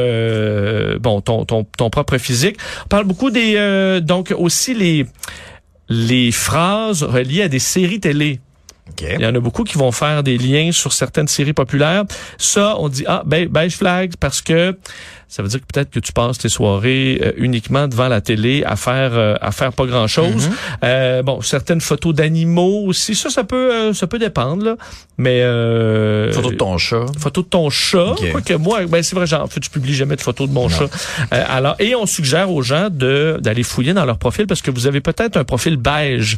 bon 0.98 1.20
ton, 1.20 1.44
ton 1.44 1.64
ton 1.64 1.90
propre 1.90 2.18
physique. 2.18 2.56
On 2.84 2.88
parle 2.88 3.04
beaucoup 3.04 3.30
des 3.30 4.00
donc 4.02 4.32
aussi 4.36 4.74
les 4.74 5.06
les 5.88 6.32
phrases 6.32 7.02
reliées 7.02 7.42
à 7.42 7.48
des 7.48 7.58
séries 7.58 8.00
télé. 8.00 8.40
Il 9.00 9.20
y 9.20 9.26
en 9.26 9.34
a 9.34 9.40
beaucoup 9.40 9.64
qui 9.64 9.78
vont 9.78 9.92
faire 9.92 10.22
des 10.22 10.36
liens 10.36 10.70
sur 10.70 10.92
certaines 10.92 11.26
séries 11.28 11.54
populaires. 11.54 12.04
Ça, 12.36 12.76
on 12.78 12.88
dit, 12.90 13.04
ah, 13.06 13.22
be- 13.26 13.48
beige 13.48 13.76
flag, 13.76 14.12
parce 14.20 14.42
que 14.42 14.76
ça 15.28 15.43
veut 15.43 15.49
dire 15.49 15.61
que 15.61 15.66
peut-être 15.73 15.90
que 15.90 16.00
tu 16.00 16.12
passes 16.12 16.38
tes 16.38 16.49
soirées 16.49 17.21
euh, 17.23 17.33
uniquement 17.37 17.88
devant 17.88 18.09
la 18.09 18.21
télé 18.21 18.62
à 18.64 18.76
faire 18.76 19.11
euh, 19.14 19.35
à 19.40 19.50
faire 19.52 19.73
pas 19.73 19.87
grand 19.87 20.07
chose. 20.07 20.49
Mm-hmm. 20.83 21.23
bon, 21.23 21.40
certaines 21.40 21.81
photos 21.81 22.14
d'animaux 22.14 22.85
aussi, 22.87 23.14
ça, 23.14 23.31
ça 23.31 23.45
peut 23.45 23.73
euh, 23.73 23.93
ça 23.95 24.07
peut 24.07 24.19
dépendre 24.19 24.64
là. 24.64 24.76
Mais 25.16 25.43
euh, 25.43 26.33
Photo 26.33 26.50
de 26.50 26.57
ton 26.57 26.76
chat. 26.78 27.07
photo 27.19 27.43
de 27.43 27.47
ton 27.47 27.71
chat. 27.71 28.12
Ok. 28.12 28.31
Quoique 28.33 28.54
moi, 28.54 28.85
ben 28.87 29.02
c'est 29.02 29.14
vrai, 29.14 29.26
j'en 29.26 29.43
en 29.43 29.47
fait, 29.47 29.62
je 29.64 29.71
publie 29.71 29.95
jamais 29.95 30.16
de 30.16 30.21
photos 30.21 30.49
de 30.49 30.52
mon 30.52 30.69
chat. 30.69 30.87
Euh, 31.33 31.45
alors, 31.49 31.76
et 31.78 31.95
on 31.95 32.07
suggère 32.07 32.50
aux 32.50 32.62
gens 32.62 32.88
de 32.90 33.38
d'aller 33.40 33.62
fouiller 33.62 33.95
dans 33.95 34.04
leur 34.04 34.19
profil 34.19 34.47
parce 34.47 34.61
que 34.62 34.71
vous 34.71 34.87
avez 34.87 35.00
peut-être 35.00 35.37
un 35.37 35.45
profil 35.45 35.76
beige 35.76 36.37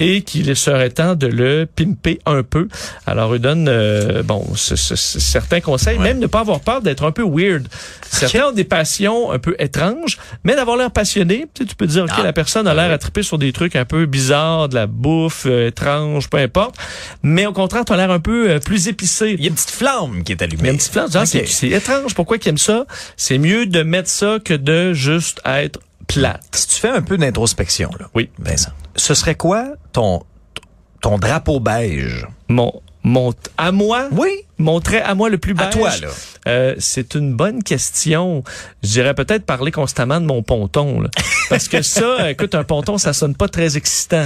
et 0.00 0.22
qu'il 0.22 0.54
serait 0.56 0.90
temps 0.90 1.14
de 1.14 1.26
le 1.28 1.66
pimper 1.72 2.18
un 2.26 2.42
peu. 2.42 2.68
Alors, 3.06 3.32
eux 3.34 3.38
donnent 3.38 3.68
euh, 3.68 4.22
bon 4.22 4.44
ce- 4.56 4.76
ce- 4.76 4.96
ce- 4.96 5.20
certains 5.20 5.60
conseils, 5.60 5.98
même 5.98 6.18
ne 6.18 6.26
pas 6.26 6.40
avoir 6.40 6.60
peur 6.60 6.82
d'être 6.82 7.04
un 7.04 7.12
peu 7.12 7.24
weird. 7.24 7.66
Certains 8.28 8.48
ont 8.48 8.52
des 8.52 8.64
passions 8.64 9.30
un 9.32 9.38
peu 9.38 9.54
étranges, 9.58 10.18
mais 10.44 10.54
d'avoir 10.56 10.76
l'air 10.76 10.90
passionné. 10.90 11.46
Tu, 11.54 11.62
sais, 11.62 11.68
tu 11.68 11.74
peux 11.76 11.86
dire 11.86 12.04
ok, 12.04 12.10
Ah. 12.16 12.22
la 12.22 12.32
personne 12.32 12.66
a 12.66 12.74
l'air 12.74 12.90
à 12.90 12.98
triper 12.98 13.22
sur 13.22 13.38
des 13.38 13.52
trucs 13.52 13.76
un 13.76 13.84
peu 13.84 14.06
bizarres, 14.06 14.68
de 14.68 14.74
la 14.74 14.86
bouffe 14.86 15.46
euh, 15.46 15.68
étrange, 15.68 16.28
peu 16.30 16.38
importe. 16.38 16.76
Mais 17.22 17.46
au 17.46 17.52
contraire, 17.52 17.84
tu 17.84 17.92
as 17.92 17.96
l'air 17.96 18.10
un 18.10 18.20
peu 18.20 18.50
euh, 18.50 18.58
plus 18.60 18.88
épicé. 18.88 19.32
Il 19.38 19.40
y 19.42 19.46
a 19.46 19.48
une 19.48 19.54
petite 19.54 19.70
flamme 19.70 20.24
qui 20.24 20.32
est 20.32 20.42
allumée. 20.42 20.62
Mais 20.64 20.70
un 20.70 20.76
petit 20.76 20.90
flash, 20.90 21.10
genre, 21.12 21.22
Ok. 21.22 21.28
c'est- 21.28 21.46
c'est 21.46 21.68
étrange. 21.68 22.14
Pourquoi 22.14 22.38
qu'ils 22.38 22.50
aiment 22.50 22.58
ça? 22.58 22.86
C'est 23.16 23.38
mieux 23.38 23.66
de 23.66 23.82
mettre 23.82 24.08
ça 24.08 24.38
que 24.44 24.54
de 24.54 24.92
juste 24.92 25.40
être 25.44 25.80
plate. 26.06 26.42
Si 26.52 26.68
tu 26.68 26.76
fais 26.80 26.88
un 26.90 27.02
peu 27.02 27.18
d'introspection, 27.18 27.90
là. 27.98 28.06
Oui. 28.14 28.30
Vincent. 28.38 28.70
Ce 28.94 29.14
serait 29.14 29.34
quoi 29.34 29.66
ton, 29.92 30.22
ton 31.00 31.18
drapeau 31.18 31.60
beige? 31.60 32.26
Mon, 32.48 32.80
mon, 33.06 33.32
à 33.56 33.70
moi, 33.70 34.08
Oui. 34.10 34.30
mon 34.58 34.80
trait 34.80 35.00
à 35.00 35.14
moi 35.14 35.28
le 35.30 35.38
plus 35.38 35.54
beige? 35.54 35.66
À 35.68 35.70
toi, 35.70 35.90
là. 36.02 36.08
Euh, 36.48 36.74
c'est 36.80 37.14
une 37.14 37.34
bonne 37.34 37.62
question. 37.62 38.42
Je 38.82 38.88
dirais 38.88 39.14
peut-être 39.14 39.46
parler 39.46 39.70
constamment 39.70 40.20
de 40.20 40.26
mon 40.26 40.42
ponton, 40.42 41.00
là. 41.00 41.08
Parce 41.48 41.68
que 41.68 41.82
ça, 41.82 42.28
écoute, 42.30 42.56
un 42.56 42.64
ponton, 42.64 42.98
ça 42.98 43.12
sonne 43.12 43.36
pas 43.36 43.46
très 43.48 43.76
excitant. 43.76 44.24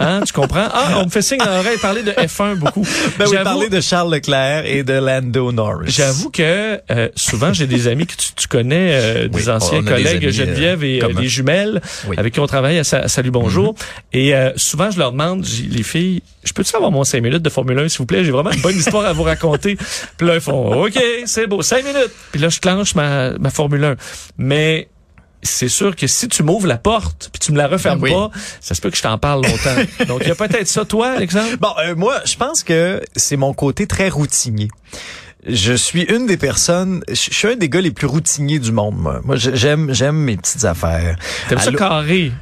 Hein, 0.00 0.20
tu 0.26 0.32
comprends? 0.32 0.68
Ah, 0.72 0.98
on 1.00 1.06
me 1.06 1.10
fait 1.10 1.22
signe 1.22 1.38
dans 1.38 1.46
l'oreille 1.56 1.78
parler 1.78 2.02
de 2.02 2.12
F1 2.12 2.54
beaucoup. 2.56 2.86
Ben 3.18 3.24
oui, 3.26 3.32
J'avoue- 3.32 3.44
parler 3.44 3.68
de 3.68 3.80
Charles 3.80 4.14
Leclerc 4.14 4.64
et 4.66 4.82
de 4.84 4.92
Lando 4.92 5.50
Norris. 5.52 5.90
J'avoue 5.90 6.30
que 6.30 6.80
euh, 6.90 7.08
souvent 7.16 7.52
j'ai 7.52 7.66
des 7.66 7.88
amis 7.88 8.06
que 8.06 8.14
tu, 8.14 8.32
tu 8.34 8.46
connais, 8.48 8.90
euh, 8.92 9.22
Oui, 9.32 9.40
des 9.42 9.48
anciens 9.50 9.82
des 9.82 9.90
collègues 9.90 10.24
amis, 10.24 10.32
Geneviève 10.32 10.84
et 10.84 11.02
euh, 11.02 11.08
euh, 11.08 11.20
les 11.20 11.28
jumelles 11.28 11.80
Oui. 12.06 12.16
avec 12.18 12.34
qui 12.34 12.40
on 12.40 12.46
travaille 12.46 12.78
à, 12.78 12.82
à 12.92 13.08
Salut 13.08 13.30
Bonjour. 13.30 13.74
Et 14.12 14.34
euh, 14.34 14.52
souvent 14.56 14.90
je 14.90 14.98
leur 14.98 15.12
demande, 15.12 15.44
les 15.68 15.82
filles, 15.82 16.22
je 16.44 16.52
peux-tu 16.52 16.74
avoir 16.76 16.90
mon 16.92 17.02
5 17.04 17.20
minutes 17.22 17.42
de 17.42 17.50
Formule 17.50 17.78
1 17.78 17.88
s'il 17.88 17.98
vous 17.98 18.06
plaît? 18.06 18.24
J'ai 18.24 18.30
vraiment 18.30 18.50
une 18.52 18.60
bonne 18.60 18.76
histoire 18.76 19.04
à 19.04 19.12
vous 19.12 19.24
raconter. 19.24 19.76
Puis 20.16 20.26
là 20.26 20.34
ils 20.36 20.40
font 20.40 20.84
OK, 20.84 20.98
c'est 21.26 21.46
beau, 21.46 21.60
5 21.62 21.84
minutes. 21.84 22.10
Puis 22.32 22.40
là 22.40 22.48
je 22.48 22.60
clenche 22.60 22.94
ma, 22.94 23.32
ma 23.38 23.50
Formule 23.50 23.82
1. 23.84 23.96
Mais 24.38 24.88
c'est 25.42 25.68
sûr 25.68 25.94
que 25.96 26.06
si 26.06 26.28
tu 26.28 26.42
m'ouvres 26.42 26.66
la 26.66 26.78
porte 26.78 27.30
puis 27.32 27.40
tu 27.40 27.52
me 27.52 27.58
la 27.58 27.68
refermes 27.68 28.00
Ben 28.00 28.04
oui. 28.08 28.12
pas, 28.12 28.30
ça 28.60 28.74
se 28.74 28.80
peut 28.80 28.90
que 28.90 28.96
je 28.96 29.02
t'en 29.02 29.18
parle 29.18 29.44
longtemps. 29.44 29.82
Donc 30.08 30.20
il 30.22 30.28
y 30.28 30.30
a 30.30 30.34
peut-être 30.34 30.66
ça 30.68 30.84
toi, 30.84 31.10
Alexandre? 31.12 31.56
Bon, 31.60 31.70
euh, 31.84 31.94
moi, 31.94 32.16
je 32.24 32.36
pense 32.36 32.62
que 32.64 33.02
c'est 33.16 33.36
mon 33.36 33.54
côté 33.54 33.86
très 33.86 34.08
routinier. 34.08 34.68
Je 35.46 35.72
suis 35.72 36.02
une 36.02 36.26
des 36.26 36.36
personnes, 36.36 37.02
je 37.08 37.14
suis 37.14 37.46
un 37.48 37.54
des 37.56 37.68
gars 37.68 37.80
les 37.80 37.92
plus 37.92 38.06
routiniers 38.08 38.58
du 38.58 38.72
monde, 38.72 38.96
moi. 38.98 39.20
Moi, 39.24 39.36
j'aime, 39.36 39.92
j'aime 39.94 40.16
mes 40.16 40.36
petites 40.36 40.64
affaires. 40.64 41.16
T'aimes 41.48 41.60
ça 41.60 41.72
carré? 41.72 42.32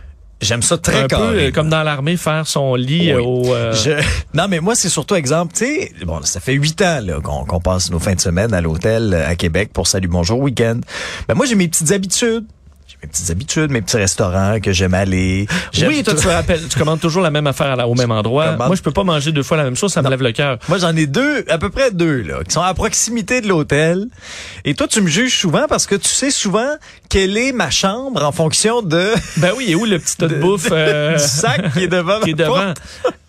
J'aime 0.41 0.63
ça 0.63 0.77
très 0.77 0.99
un 0.99 1.03
peu 1.03 1.09
carré. 1.09 1.47
euh, 1.47 1.51
comme 1.51 1.69
dans 1.71 1.83
l'armée 1.83 2.17
faire 2.19 2.47
son 2.47 2.75
lit 2.75 3.01
Oui. 3.01 3.11
euh, 3.13 3.23
au 3.23 3.55
euh, 3.55 3.73
Je- 3.73 4.03
Non, 4.35 4.49
mais 4.49 4.61
moi, 4.61 4.75
c'est 4.75 4.89
surtout 4.91 5.15
exemple, 5.15 5.55
tu 5.55 5.65
sais, 5.65 5.93
bon, 6.05 6.21
ça 6.25 6.41
fait 6.41 6.53
huit 6.55 6.81
ans 6.83 7.01
là, 7.03 7.21
qu'on 7.23 7.45
qu'on 7.47 7.61
passe 7.61 7.91
nos 7.91 7.99
fins 7.99 8.15
de 8.15 8.21
semaine 8.21 8.53
à 8.53 8.61
l'hôtel 8.61 9.15
euh, 9.15 9.27
à 9.29 9.35
Québec 9.35 9.71
pour 9.73 9.87
Salut 9.87 10.09
Bonjour 10.09 10.39
Week-end. 10.41 10.81
Ben 11.29 11.35
moi, 11.35 11.47
j'ai 11.47 11.55
mes 11.55 11.69
petites 11.69 11.91
habitudes. 11.93 12.45
Mes 13.07 13.13
petites 13.13 13.31
habitudes, 13.31 13.71
mes 13.71 13.83
petits 13.83 13.99
restaurants 13.99 14.59
que 14.61 14.73
j'aime 14.73 14.93
aller. 14.95 15.47
Oui, 15.87 16.03
toi, 16.03 16.15
tu, 16.15 16.27
rappelles, 16.27 16.67
tu 16.69 16.77
commandes 16.77 16.99
toujours 16.99 17.23
la 17.23 17.31
même 17.31 17.47
affaire 17.47 17.89
au 17.89 17.95
même 17.95 18.11
endroit. 18.11 18.53
commande- 18.53 18.67
Moi, 18.67 18.75
je 18.77 18.83
peux 18.83 18.91
pas 18.91 19.05
manger 19.05 19.31
deux 19.31 19.45
fois 19.45 19.57
la 19.57 19.63
même 19.63 19.77
chose, 19.77 19.93
ça 19.93 20.03
me 20.03 20.11
lève 20.11 20.23
le 20.23 20.33
cœur. 20.33 20.59
Moi, 20.69 20.79
j'en 20.79 20.95
ai 20.97 21.07
deux, 21.07 21.45
à 21.49 21.57
peu 21.59 21.71
près 21.71 21.93
deux, 21.93 22.23
là, 22.23 22.43
qui 22.43 22.53
sont 22.53 22.63
à 22.63 22.75
proximité 22.75 23.41
de 23.41 23.47
l'hôtel. 23.49 24.07
Et 24.65 24.75
toi, 24.75 24.89
tu 24.89 25.01
me 25.01 25.07
juges 25.07 25.39
souvent 25.39 25.67
parce 25.69 25.87
que 25.87 25.95
tu 25.95 26.09
sais 26.09 26.33
souvent 26.33 26.67
quelle 27.09 27.37
est 27.37 27.53
ma 27.53 27.71
chambre 27.71 28.25
en 28.25 28.33
fonction 28.33 28.83
de 28.83 29.13
Ben 29.37 29.53
oui, 29.57 29.67
et 29.69 29.75
où 29.77 29.85
le 29.85 30.01
petit 30.01 30.17
tas 30.17 30.27
de, 30.27 30.35
De- 30.35 30.41
bouffe 30.41 30.69
euh, 30.73 31.17
du 31.17 31.23
sac 31.23 31.73
qui 31.75 31.85
est 31.85 31.89
devant 31.89 32.19
qui 32.21 32.31
est 32.31 32.39
ma 32.39 32.45
devant? 32.45 32.75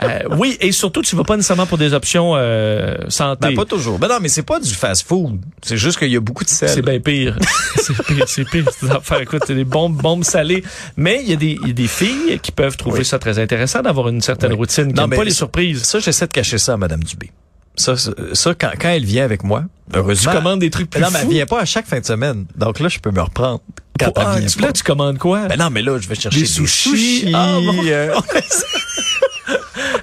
Euh, 0.03 0.19
oui, 0.37 0.57
et 0.59 0.71
surtout, 0.71 1.03
tu 1.03 1.15
vas 1.15 1.23
pas 1.23 1.35
nécessairement 1.35 1.67
pour 1.67 1.77
des 1.77 1.93
options 1.93 2.33
euh, 2.35 2.95
santé. 3.09 3.49
Ben, 3.49 3.55
pas 3.55 3.65
toujours. 3.65 3.99
Ben 3.99 4.07
non, 4.07 4.17
mais 4.21 4.29
c'est 4.29 4.41
pas 4.43 4.59
du 4.59 4.73
fast-food. 4.73 5.39
C'est 5.61 5.77
juste 5.77 5.99
qu'il 5.99 6.09
y 6.11 6.15
a 6.15 6.19
beaucoup 6.19 6.43
de 6.43 6.49
sel. 6.49 6.69
c'est 6.69 6.81
bien 6.81 6.99
pire. 6.99 7.37
c'est 7.75 7.95
pire, 8.03 8.25
c'est 8.27 8.49
pire. 8.49 8.65
ces 8.79 8.89
affaires. 8.89 9.21
Écoute, 9.21 9.43
c'est 9.45 9.55
des 9.55 9.65
bombes, 9.67 9.95
bombes 9.95 10.23
salées. 10.23 10.63
Mais 10.95 11.19
il 11.23 11.29
y 11.29 11.33
a 11.33 11.35
des, 11.35 11.57
il 11.61 11.67
y 11.67 11.71
a 11.71 11.73
des 11.73 11.87
filles 11.87 12.39
qui 12.41 12.51
peuvent 12.51 12.77
trouver 12.77 12.99
Oui. 12.99 13.05
ça 13.05 13.19
très 13.19 13.37
intéressant 13.39 13.81
d'avoir 13.81 14.07
une 14.09 14.21
certaine 14.21 14.51
Oui. 14.51 14.57
routine, 14.57 14.87
qui 14.87 14.93
Non, 14.93 15.03
n'aiment 15.03 15.09
mais 15.11 15.17
pas 15.17 15.23
les 15.23 15.31
surprises. 15.31 15.83
Ça, 15.83 15.99
j'essaie 15.99 16.27
de 16.27 16.31
cacher 16.31 16.57
ça 16.57 16.73
à 16.73 16.77
Madame 16.77 17.03
Dubé. 17.03 17.31
Ça, 17.75 17.95
ça, 17.95 18.11
ça, 18.33 18.55
quand, 18.55 18.71
quand 18.79 18.89
elle 18.89 19.05
vient 19.05 19.23
avec 19.23 19.43
moi, 19.43 19.63
heureusement. 19.93 20.31
Tu 20.31 20.37
commandes 20.37 20.59
des 20.61 20.71
trucs 20.71 20.89
plus 20.89 20.99
non, 20.99 21.09
mais 21.13 21.19
elle 21.21 21.27
vient 21.29 21.45
pas 21.45 21.61
à 21.61 21.65
chaque 21.65 21.85
fin 21.85 21.99
de 21.99 22.05
semaine. 22.05 22.45
Donc 22.55 22.79
là, 22.79 22.89
je 22.89 22.97
peux 22.97 23.11
me 23.11 23.21
reprendre. 23.21 23.61
Quand 23.99 24.11
Ah, 24.15 24.33
elle 24.35 24.39
vient 24.41 24.49
tu- 24.49 24.59
là, 24.61 24.71
tu 24.73 24.81
commandes 24.83 25.19
quoi? 25.19 25.47
Ben 25.47 25.57
non, 25.59 25.69
mais 25.69 25.83
là, 25.83 25.99
je 25.99 26.07
vais 26.07 26.15
chercher 26.15 26.37
Des 26.39 26.45
des, 26.45 26.47
sushis. 26.51 26.89
sushis. 26.89 27.31
Ah, 27.35 27.57
bon. 27.63 27.75
euh, 27.85 28.15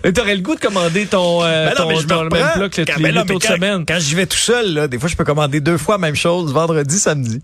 Mais 0.04 0.12
T'aurais 0.12 0.34
le 0.36 0.42
goût 0.42 0.54
de 0.54 0.60
commander 0.60 1.06
ton, 1.06 1.42
euh, 1.42 1.66
Ben 1.66 1.70
non, 1.70 1.76
ton, 2.00 2.02
ton- 2.06 2.22
le 2.24 2.28
même 2.30 2.52
plat 2.54 2.68
que 2.68 2.82
Quand- 2.82 2.96
les, 2.96 3.02
ben 3.02 3.14
non, 3.14 3.20
les 3.22 3.26
mais 3.28 3.34
autres 3.34 3.46
quand- 3.48 3.54
semaines. 3.54 3.84
Quand 3.86 3.98
j'y 3.98 4.14
vais 4.14 4.26
tout 4.26 4.36
seul, 4.36 4.72
là, 4.74 4.88
des 4.88 4.98
fois, 4.98 5.08
je 5.08 5.16
peux 5.16 5.24
commander 5.24 5.60
deux 5.60 5.78
fois 5.78 5.94
la 5.94 5.98
même 6.00 6.14
chose, 6.16 6.52
vendredi, 6.52 6.98
samedi. 6.98 7.42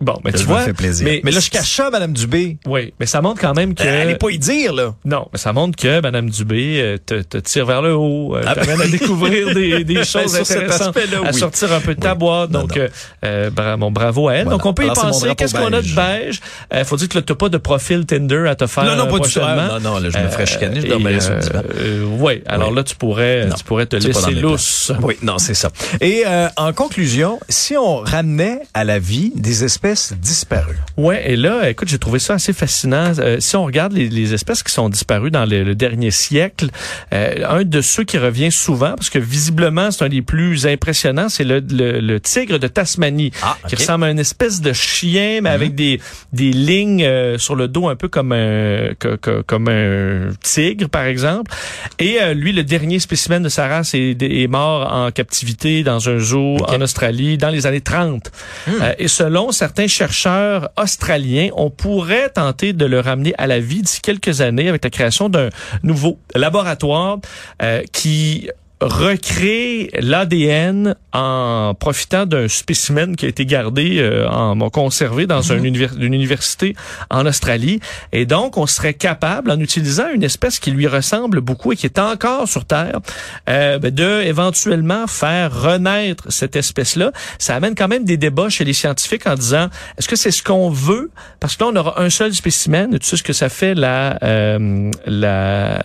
Bon, 0.00 0.18
mais 0.24 0.32
Ça 0.32 0.38
tu 0.38 0.44
vois. 0.44 0.60
fait 0.62 0.72
plaisir. 0.72 1.06
Mais, 1.24 1.30
là, 1.30 1.40
je 1.40 1.50
cache 1.50 1.76
ça 1.76 1.88
à 1.88 1.90
Madame 1.90 2.12
Dubé. 2.14 2.56
Oui, 2.66 2.94
mais 2.98 3.04
ça 3.06 3.20
montre 3.20 3.40
quand 3.40 3.54
même 3.54 3.74
que. 3.74 3.82
Elle 3.82 4.00
Allez 4.00 4.14
pas 4.14 4.30
y 4.30 4.38
dire, 4.38 4.72
là. 4.72 4.94
Non, 5.04 5.28
mais 5.32 5.38
ça 5.38 5.52
montre 5.52 5.76
que 5.76 6.00
Mme 6.00 6.30
Dubé 6.30 6.80
euh, 6.80 6.96
te, 7.04 7.20
te 7.22 7.36
tire 7.38 7.66
vers 7.66 7.82
le 7.82 7.94
haut, 7.94 8.34
euh, 8.34 8.42
Ah, 8.46 8.54
t'amène 8.54 8.80
à 8.80 8.86
découvrir 8.86 9.52
des, 9.54 9.84
des 9.84 10.04
choses 10.04 10.34
Sur 10.34 10.46
cet 10.46 10.56
intéressantes, 10.56 10.96
aspect-là, 10.96 11.18
à 11.26 11.32
oui. 11.32 11.38
sortir 11.38 11.72
un 11.72 11.80
peu 11.80 11.94
de 11.94 12.00
ta 12.00 12.14
boîte. 12.14 12.50
Non, 12.50 12.60
Donc, 12.60 12.76
non. 12.76 12.82
euh, 12.82 12.88
euh, 13.24 13.50
bra- 13.50 13.76
bon, 13.76 13.90
bravo 13.90 14.28
à 14.28 14.34
elle. 14.36 14.44
Voilà. 14.44 14.56
Donc, 14.56 14.64
on 14.66 14.72
peut 14.72 14.84
y 14.84 14.90
Alors, 14.90 15.02
penser. 15.02 15.34
Qu'est-ce 15.36 15.54
qu'on 15.54 15.72
a 15.72 15.82
de 15.82 15.94
beige. 15.94 16.40
Euh, 16.72 16.84
faut 16.84 16.96
dire 16.96 17.08
que 17.10 17.18
là, 17.18 17.22
t'as 17.26 17.34
pas 17.34 17.50
de 17.50 17.58
profil 17.58 18.06
Tinder 18.06 18.46
à 18.48 18.54
te 18.54 18.66
faire 18.66 18.84
Non, 18.84 18.96
non, 18.96 19.06
euh, 19.06 19.10
pas 19.10 19.18
du 19.18 19.30
tout. 19.32 19.40
Ah, 19.42 19.68
non, 19.72 19.80
non, 19.80 19.98
là, 19.98 20.08
je 20.08 20.18
me 20.18 20.28
ferais 20.28 20.46
chicaner, 20.46 20.80
je 20.80 20.86
dormirais 20.86 21.18
euh, 21.28 21.40
euh, 21.78 22.04
ouais, 22.16 22.42
alors 22.46 22.70
Oui. 22.70 22.76
là, 22.76 22.84
tu 22.84 22.96
pourrais, 22.96 23.48
tu 23.56 23.64
pourrais 23.64 23.84
te 23.86 23.96
laisser 23.96 24.30
lousse. 24.32 24.92
Oui, 25.02 25.16
non, 25.22 25.36
c'est 25.38 25.54
ça. 25.54 25.70
Et 26.00 26.22
euh, 26.26 26.48
en 26.56 26.72
conclusion, 26.72 27.38
si 27.50 27.76
on 27.76 27.96
ramenait 27.98 28.60
à 28.72 28.84
la 28.84 28.98
vie 28.98 29.32
des 29.34 29.64
espèces 29.64 29.89
disparues, 30.20 30.76
Ouais, 30.96 31.32
et 31.32 31.36
là, 31.36 31.68
écoute, 31.70 31.88
j'ai 31.88 31.98
trouvé 31.98 32.18
ça 32.18 32.34
assez 32.34 32.52
fascinant. 32.52 33.12
Euh, 33.18 33.36
si 33.40 33.56
on 33.56 33.64
regarde 33.64 33.92
les, 33.92 34.08
les 34.08 34.34
espèces 34.34 34.62
qui 34.62 34.72
sont 34.72 34.88
disparues 34.88 35.30
dans 35.30 35.44
le, 35.46 35.64
le 35.64 35.74
dernier 35.74 36.10
siècle, 36.10 36.68
euh, 37.12 37.34
un 37.48 37.64
de 37.64 37.80
ceux 37.80 38.04
qui 38.04 38.18
revient 38.18 38.52
souvent, 38.52 38.94
parce 38.96 39.10
que 39.10 39.18
visiblement 39.18 39.90
c'est 39.90 40.04
un 40.04 40.08
des 40.08 40.22
plus 40.22 40.66
impressionnants, 40.66 41.28
c'est 41.28 41.44
le, 41.44 41.60
le, 41.70 42.00
le 42.00 42.20
tigre 42.20 42.58
de 42.58 42.66
Tasmanie, 42.68 43.32
Ah, 43.42 43.56
qui 43.68 43.76
ressemble 43.76 44.04
à 44.04 44.10
une 44.10 44.18
espèce 44.18 44.60
de 44.60 44.72
chien, 44.72 45.40
mais 45.42 45.50
avec 45.50 45.74
des 45.74 46.00
des 46.32 46.52
lignes 46.52 47.04
euh, 47.04 47.38
sur 47.38 47.54
le 47.56 47.68
dos 47.68 47.88
un 47.88 47.96
peu 47.96 48.08
comme 48.08 48.32
un 48.32 48.94
que- 48.98 49.16
que- 49.16 49.42
comme 49.42 49.68
un 49.68 50.30
tigre 50.42 50.88
par 50.88 51.04
exemple. 51.04 51.50
Et 51.98 52.18
lui, 52.34 52.52
le 52.52 52.62
dernier 52.64 52.98
spécimen 52.98 53.42
de 53.42 53.48
sa 53.48 53.66
race 53.68 53.94
est, 53.94 54.20
est 54.22 54.46
mort 54.48 54.92
en 54.92 55.10
captivité 55.10 55.82
dans 55.82 56.08
un 56.08 56.18
zoo 56.18 56.56
en 56.66 56.80
Australie 56.80 57.38
dans 57.38 57.50
les 57.50 57.66
années 57.66 57.80
30. 57.80 58.30
Euh, 58.68 58.92
et 58.98 59.08
selon 59.08 59.52
certains 59.52 59.79
chercheurs 59.88 60.70
australiens, 60.76 61.50
on 61.54 61.70
pourrait 61.70 62.30
tenter 62.30 62.72
de 62.72 62.84
le 62.84 63.00
ramener 63.00 63.34
à 63.38 63.46
la 63.46 63.60
vie 63.60 63.82
d'ici 63.82 64.00
quelques 64.00 64.40
années 64.40 64.68
avec 64.68 64.84
la 64.84 64.90
création 64.90 65.28
d'un 65.28 65.50
nouveau 65.82 66.18
laboratoire 66.34 67.18
euh, 67.62 67.82
qui 67.92 68.50
recrée 68.80 69.90
l'ADN 69.98 70.94
en 71.12 71.74
profitant 71.78 72.24
d'un 72.24 72.48
spécimen 72.48 73.16
qui 73.16 73.26
a 73.26 73.28
été 73.28 73.44
gardé, 73.44 73.98
euh, 73.98 74.28
en, 74.28 74.58
conservé 74.70 75.26
dans 75.26 75.52
un 75.52 75.62
univers- 75.62 75.96
une 75.98 76.14
université 76.14 76.74
en 77.10 77.26
Australie. 77.26 77.80
Et 78.12 78.26
donc, 78.26 78.56
on 78.56 78.66
serait 78.66 78.94
capable, 78.94 79.50
en 79.50 79.58
utilisant 79.58 80.08
une 80.14 80.22
espèce 80.22 80.58
qui 80.58 80.70
lui 80.70 80.86
ressemble 80.86 81.40
beaucoup 81.40 81.72
et 81.72 81.76
qui 81.76 81.86
est 81.86 81.98
encore 81.98 82.48
sur 82.48 82.64
Terre, 82.64 83.00
euh, 83.48 83.78
ben, 83.78 83.92
de 83.94 84.22
éventuellement 84.22 85.06
faire 85.06 85.62
renaître 85.62 86.30
cette 86.32 86.56
espèce-là. 86.56 87.12
Ça 87.38 87.56
amène 87.56 87.74
quand 87.74 87.88
même 87.88 88.04
des 88.04 88.16
débats 88.16 88.48
chez 88.48 88.64
les 88.64 88.72
scientifiques 88.72 89.26
en 89.26 89.34
disant, 89.34 89.68
est-ce 89.98 90.08
que 90.08 90.16
c'est 90.16 90.30
ce 90.30 90.42
qu'on 90.42 90.70
veut? 90.70 91.10
Parce 91.40 91.56
que 91.56 91.64
là, 91.64 91.70
on 91.72 91.76
aura 91.76 92.00
un 92.00 92.10
seul 92.10 92.32
spécimen. 92.34 92.98
Tu 92.98 93.06
sais 93.06 93.16
ce 93.16 93.22
que 93.22 93.32
ça 93.32 93.48
fait, 93.48 93.74
la... 93.74 94.18
euh, 94.22 94.90
la 95.06 95.82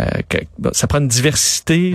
euh, 0.00 0.06
ça 0.72 0.86
prend 0.86 0.98
une 0.98 1.08
diversité. 1.08 1.94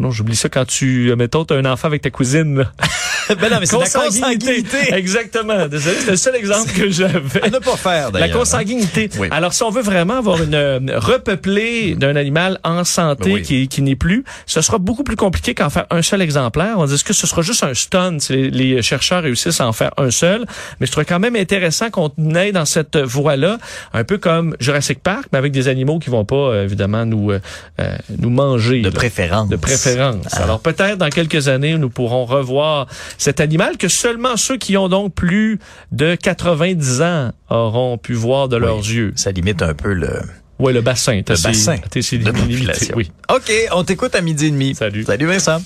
Non, 0.00 0.10
j'oublie 0.10 0.34
ça 0.34 0.48
quand 0.48 0.64
tu, 0.64 1.14
mettons, 1.14 1.44
t'as 1.44 1.56
un 1.56 1.66
enfant 1.66 1.86
avec 1.86 2.00
ta 2.00 2.10
cousine. 2.10 2.64
Ben 3.40 3.48
non, 3.50 3.56
mais 3.60 3.66
c'est 3.66 3.78
la 3.78 3.88
consanguinité. 3.88 4.94
Exactement. 4.94 5.66
Désolé, 5.68 5.96
c'était 5.98 6.10
le 6.12 6.16
seul 6.16 6.36
exemple 6.36 6.70
que 6.72 6.90
j'avais. 6.90 7.42
À 7.42 7.50
ne 7.50 7.58
pas 7.58 7.76
faire, 7.76 8.06
La 8.06 8.20
d'ailleurs. 8.20 8.36
hein. 8.36 8.38
consanguinité. 8.40 9.08
Oui. 9.18 9.28
Alors, 9.30 9.52
si 9.52 9.62
on 9.62 9.70
veut 9.70 9.82
vraiment 9.82 10.18
avoir 10.18 10.42
une 10.42 10.54
euh, 10.54 10.80
repeuplée 10.96 11.94
d'un 11.94 12.16
animal 12.16 12.58
en 12.64 12.84
santé 12.84 13.32
Oui. 13.34 13.42
qui, 13.42 13.68
qui 13.68 13.82
n'est 13.82 13.96
plus, 13.96 14.24
ce 14.46 14.60
sera 14.60 14.78
beaucoup 14.78 15.04
plus 15.04 15.16
compliqué 15.16 15.54
qu'en 15.54 15.70
faire 15.70 15.86
un 15.90 16.02
seul 16.02 16.22
exemplaire. 16.22 16.74
On 16.78 16.86
dit 16.86 16.94
est-ce 16.94 17.04
que 17.04 17.12
ce 17.12 17.26
sera 17.26 17.42
juste 17.42 17.62
un 17.64 17.74
stun 17.74 18.18
si 18.18 18.32
les, 18.32 18.50
les 18.50 18.82
chercheurs 18.82 19.22
réussissent 19.22 19.60
à 19.60 19.66
en 19.66 19.72
faire 19.72 19.92
un 19.96 20.10
seul? 20.10 20.44
Mais 20.80 20.86
je 20.86 20.92
trouve 20.92 21.04
quand 21.04 21.18
même 21.20 21.36
intéressant 21.36 21.90
qu'on 21.90 22.10
aille 22.34 22.52
dans 22.52 22.64
cette 22.64 22.96
voie-là, 22.96 23.58
un 23.92 24.04
peu 24.04 24.18
comme 24.18 24.56
Jurassic 24.60 25.00
Park, 25.02 25.26
mais 25.32 25.38
avec 25.38 25.52
des 25.52 25.68
animaux 25.68 25.98
qui 25.98 26.10
vont 26.10 26.24
pas, 26.24 26.34
euh, 26.36 26.64
évidemment, 26.64 27.04
nous, 27.06 27.30
euh, 27.32 27.40
euh, 27.80 27.96
nous 28.18 28.30
manger. 28.30 28.80
De 28.80 28.88
là. 28.88 28.90
préférence. 28.94 29.48
De 29.48 29.56
préférence. 29.56 30.26
Ah. 30.32 30.42
Alors 30.44 30.60
peut-être 30.60 30.98
dans 30.98 31.08
quelques 31.10 31.48
années, 31.48 31.76
nous 31.78 31.90
pourrons 31.90 32.24
revoir 32.24 32.86
cet 33.20 33.38
animal 33.40 33.76
que 33.76 33.88
seulement 33.88 34.36
ceux 34.38 34.56
qui 34.56 34.76
ont 34.78 34.88
donc 34.88 35.14
plus 35.14 35.58
de 35.92 36.14
90 36.14 37.02
ans 37.02 37.32
auront 37.50 37.98
pu 37.98 38.14
voir 38.14 38.48
de 38.48 38.56
leurs 38.56 38.78
yeux. 38.78 39.12
Ça 39.14 39.30
limite 39.30 39.60
un 39.62 39.74
peu 39.74 39.92
le, 39.92 40.20
Oui, 40.58 40.72
le 40.72 40.80
bassin. 40.80 41.16
le 41.16 41.22
bassin 41.42 41.76
de 41.76 42.30
population. 42.32 42.94
Oui. 42.96 43.10
OK, 43.30 43.52
on 43.72 43.84
t'écoute 43.84 44.14
à 44.14 44.22
midi 44.22 44.46
et 44.46 44.50
demi. 44.50 44.74
Salut. 44.74 45.04
Salut 45.04 45.26
Vincent. 45.26 45.60